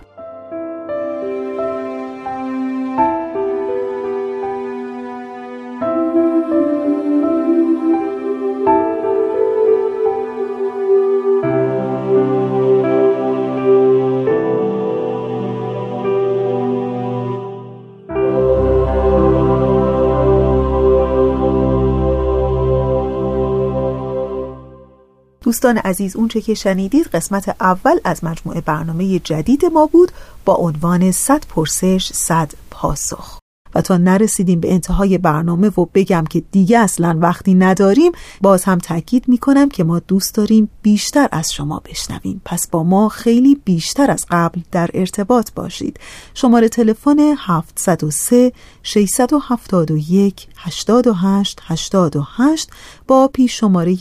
دوستان 25.60 25.78
عزیز 25.78 26.16
اونچه 26.16 26.42
که 26.42 26.54
شنیدید 26.54 27.08
قسمت 27.08 27.56
اول 27.62 28.00
از 28.04 28.24
مجموعه 28.24 28.62
برنامه 28.62 29.20
جدید 29.20 29.66
ما 29.66 29.86
بود 29.86 30.12
با 30.46 30.56
عنوان 30.56 31.12
100 31.12 31.44
پرسش 31.50 32.12
100 32.14 32.52
پاسخ. 32.72 33.39
تا 33.82 33.98
نرسیدیم 33.98 34.60
به 34.60 34.74
انتهای 34.74 35.18
برنامه 35.18 35.68
و 35.68 35.86
بگم 35.94 36.24
که 36.30 36.44
دیگه 36.52 36.80
اصلا 36.80 37.18
وقتی 37.22 37.54
نداریم 37.54 38.12
باز 38.42 38.64
هم 38.64 38.78
تاکید 38.78 39.28
می‌کنم 39.28 39.70
که 39.70 39.84
ما 39.84 40.00
دوست 40.00 40.36
داریم 40.36 40.70
بیشتر 40.82 41.30
از 41.32 41.54
شما 41.54 41.82
بشنویم. 41.86 42.42
پس 42.46 42.70
با 42.72 42.84
ما 42.84 43.10
خیلی 43.10 43.56
بیشتر 43.66 44.12
از 44.12 44.26
قبل 44.32 44.62
در 44.72 44.90
ارتباط 44.94 45.52
باشید. 45.56 46.00
شماره 46.34 46.70
تلفن 46.70 47.20
703 47.38 48.52
671 48.84 50.48
828 50.58 51.60
828 51.66 52.70
با 53.08 53.28
پیش 53.28 53.60
شماره 53.60 53.98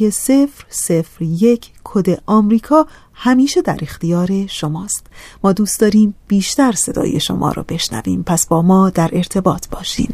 001 1.20 1.70
کد 1.84 2.22
آمریکا 2.26 2.86
همیشه 3.20 3.62
در 3.62 3.78
اختیار 3.82 4.46
شماست. 4.46 5.06
ما 5.44 5.52
دوست 5.52 5.80
داریم 5.80 6.14
بیشتر 6.28 6.72
صدای 6.72 7.20
شما 7.20 7.52
رو 7.52 7.64
بشنویم. 7.68 8.22
پس 8.22 8.46
با 8.46 8.62
ما 8.62 8.90
در 8.90 9.10
ارتباط 9.12 9.68
باشین. 9.68 10.08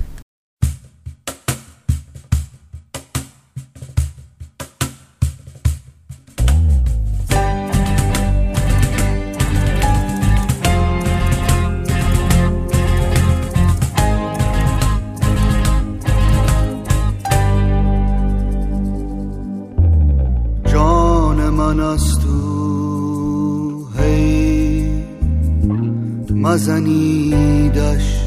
مزنیدش 26.55 28.21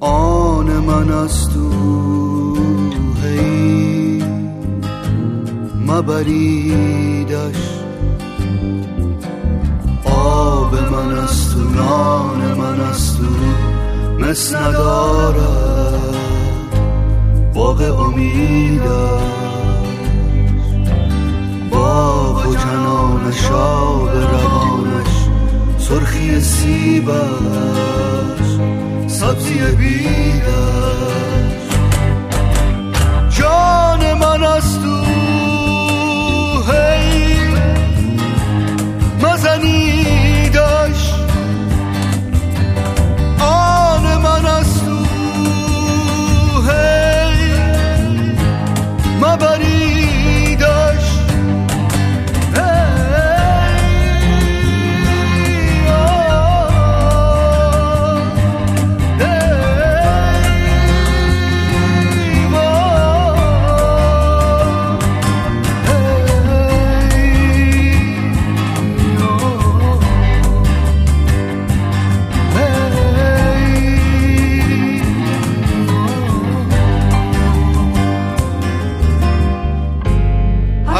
آن 0.00 0.66
من 0.66 1.10
است 1.10 1.50
تو 1.54 2.56
هی 3.22 4.22
مبریدش 5.86 7.60
آب 10.04 10.74
من 10.74 11.18
است 11.18 11.56
و 11.56 11.60
نان 11.60 12.58
من 12.58 12.80
است 12.80 13.20
و 13.20 13.24
مس 14.18 14.54
ندارد. 14.54 16.14
باغ 17.54 18.00
امیدش 18.00 18.84
باغ 21.70 22.46
و 22.46 22.54
جنان 22.54 23.32
شاب 23.32 24.08
روانش 24.08 24.73
سرخی 25.88 26.40
سیبش 26.40 27.18
سبزی 29.06 29.58
بیدش 29.78 30.44
جان 33.30 34.14
من 34.14 34.42
از 34.42 34.80
تو 34.80 35.13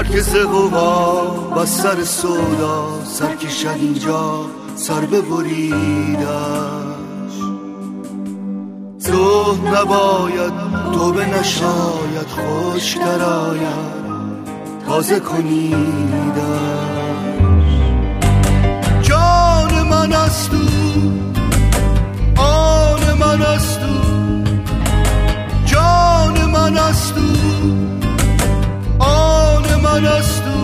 مرکز 0.04 0.36
قوا 0.36 1.30
بستر 1.56 2.04
سودا 2.04 3.04
سر 3.04 3.34
کشد 3.36 3.68
اینجا 3.68 4.46
سر 4.76 5.00
ببریدش 5.00 6.18
زهد 8.98 9.76
نباید 9.76 10.52
توبه 10.92 11.26
نشاید 11.26 12.28
خوش 12.28 12.96
درآید 12.96 14.04
تازه 14.86 15.20
کنیدش 15.20 15.64
جان 19.02 19.82
من 19.82 20.12
است 20.12 20.50
تو 20.50 20.56
آن 22.42 23.18
من 23.20 23.42
است 23.42 23.80
تو 23.80 23.86
جان 25.66 26.44
من 26.50 26.76
است 26.76 27.14
تو 27.14 27.83
من 29.84 30.04
است 30.04 30.42
تو 30.44 30.58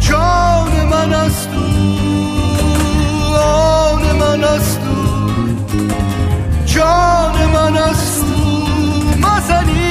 جان 0.00 0.86
من 0.90 1.12
است 1.12 1.48
تو 1.50 1.60
آن 3.36 4.16
من 4.16 4.44
است 4.44 4.80
تو 4.80 4.94
جان 6.66 7.46
من 7.54 7.76
است 7.76 8.24
تو. 8.24 9.28
مزنیدش 9.28 9.83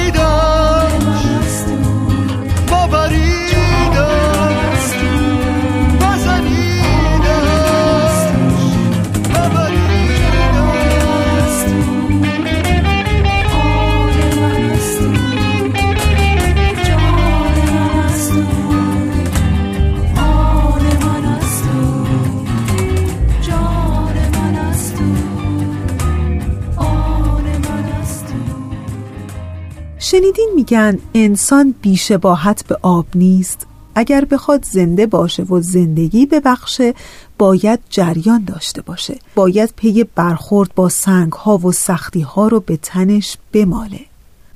میگن 30.64 30.98
انسان 31.14 31.74
بیشباهت 31.82 32.66
به 32.66 32.78
آب 32.82 33.06
نیست. 33.14 33.66
اگر 33.94 34.24
بخواد 34.24 34.64
زنده 34.64 35.06
باشه 35.06 35.42
و 35.42 35.60
زندگی 35.60 36.26
ببخشه 36.26 36.94
باید 37.38 37.80
جریان 37.90 38.44
داشته 38.44 38.82
باشه. 38.82 39.18
باید 39.34 39.74
پی 39.76 40.04
برخورد 40.04 40.74
با 40.74 40.88
سنگ 40.88 41.32
ها 41.32 41.58
و 41.58 41.72
سختی 41.72 42.20
ها 42.20 42.48
رو 42.48 42.60
به 42.60 42.76
تنش 42.76 43.38
بماله. 43.52 44.00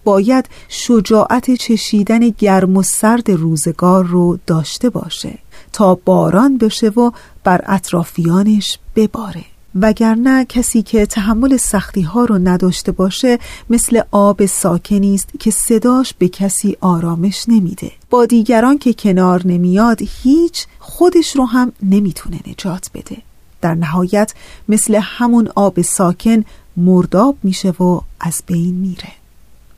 باید 0.05 0.49
شجاعت 0.69 1.55
چشیدن 1.55 2.29
گرم 2.29 2.77
و 2.77 2.83
سرد 2.83 3.31
روزگار 3.31 4.05
رو 4.05 4.39
داشته 4.47 4.91
باشه 4.91 5.39
تا 5.73 5.95
باران 5.95 6.59
بشه 6.59 6.89
و 6.89 7.11
بر 7.45 7.65
اطرافیانش 7.67 8.79
بباره. 8.97 9.45
وگرنه 9.83 10.45
کسی 10.45 10.83
که 10.83 11.07
تحمل 11.07 11.57
سختی 11.57 12.03
ها 12.03 12.25
رو 12.25 12.39
نداشته 12.39 12.93
باشه 12.93 13.39
مثل 13.71 14.01
آب 14.11 14.47
ساکنی 14.47 15.15
است 15.15 15.29
که 15.41 15.51
صداش 15.51 16.15
به 16.15 16.29
کسی 16.29 16.77
آرامش 16.81 17.45
نمیده. 17.49 17.93
با 18.11 18.27
دیگران 18.27 18.79
که 18.79 18.93
کنار 18.93 19.47
نمیاد 19.47 19.99
هیچ 20.23 20.67
خودش 20.79 21.37
رو 21.37 21.45
هم 21.45 21.73
نمی‌تونه 21.83 22.41
نجات 22.47 22.91
بده. 22.95 23.17
در 23.61 23.75
نهایت 23.75 24.35
مثل 24.69 25.01
همون 25.03 25.49
آب 25.55 25.83
ساکن 25.83 26.45
مرداب 26.77 27.37
میشه 27.43 27.71
و 27.71 28.01
از 28.21 28.43
بین 28.47 28.75
میره. 28.75 29.13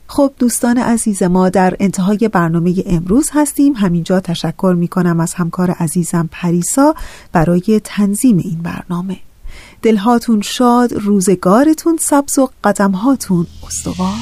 خب 0.07 0.33
دوستان 0.39 0.79
عزیز 0.79 1.23
ما 1.23 1.49
در 1.49 1.77
انتهای 1.81 2.29
برنامه 2.29 2.75
امروز 2.87 3.31
هستیم. 3.33 3.73
همینجا 3.73 4.21
تشکر 4.21 4.75
می‌کنم 4.79 5.21
از 5.21 5.35
همکار 5.35 5.71
عزیزم 5.71 6.29
پریسا 6.33 6.95
برای 7.33 7.81
تنظیم 7.85 8.39
این 8.39 8.59
برنامه. 8.63 9.17
دلهاتون 9.83 10.41
شاد 10.41 10.93
روزگارتون 10.93 11.97
سبز 11.97 12.39
و 12.39 12.51
قدمهاتون 12.65 13.47
استوار. 13.67 14.15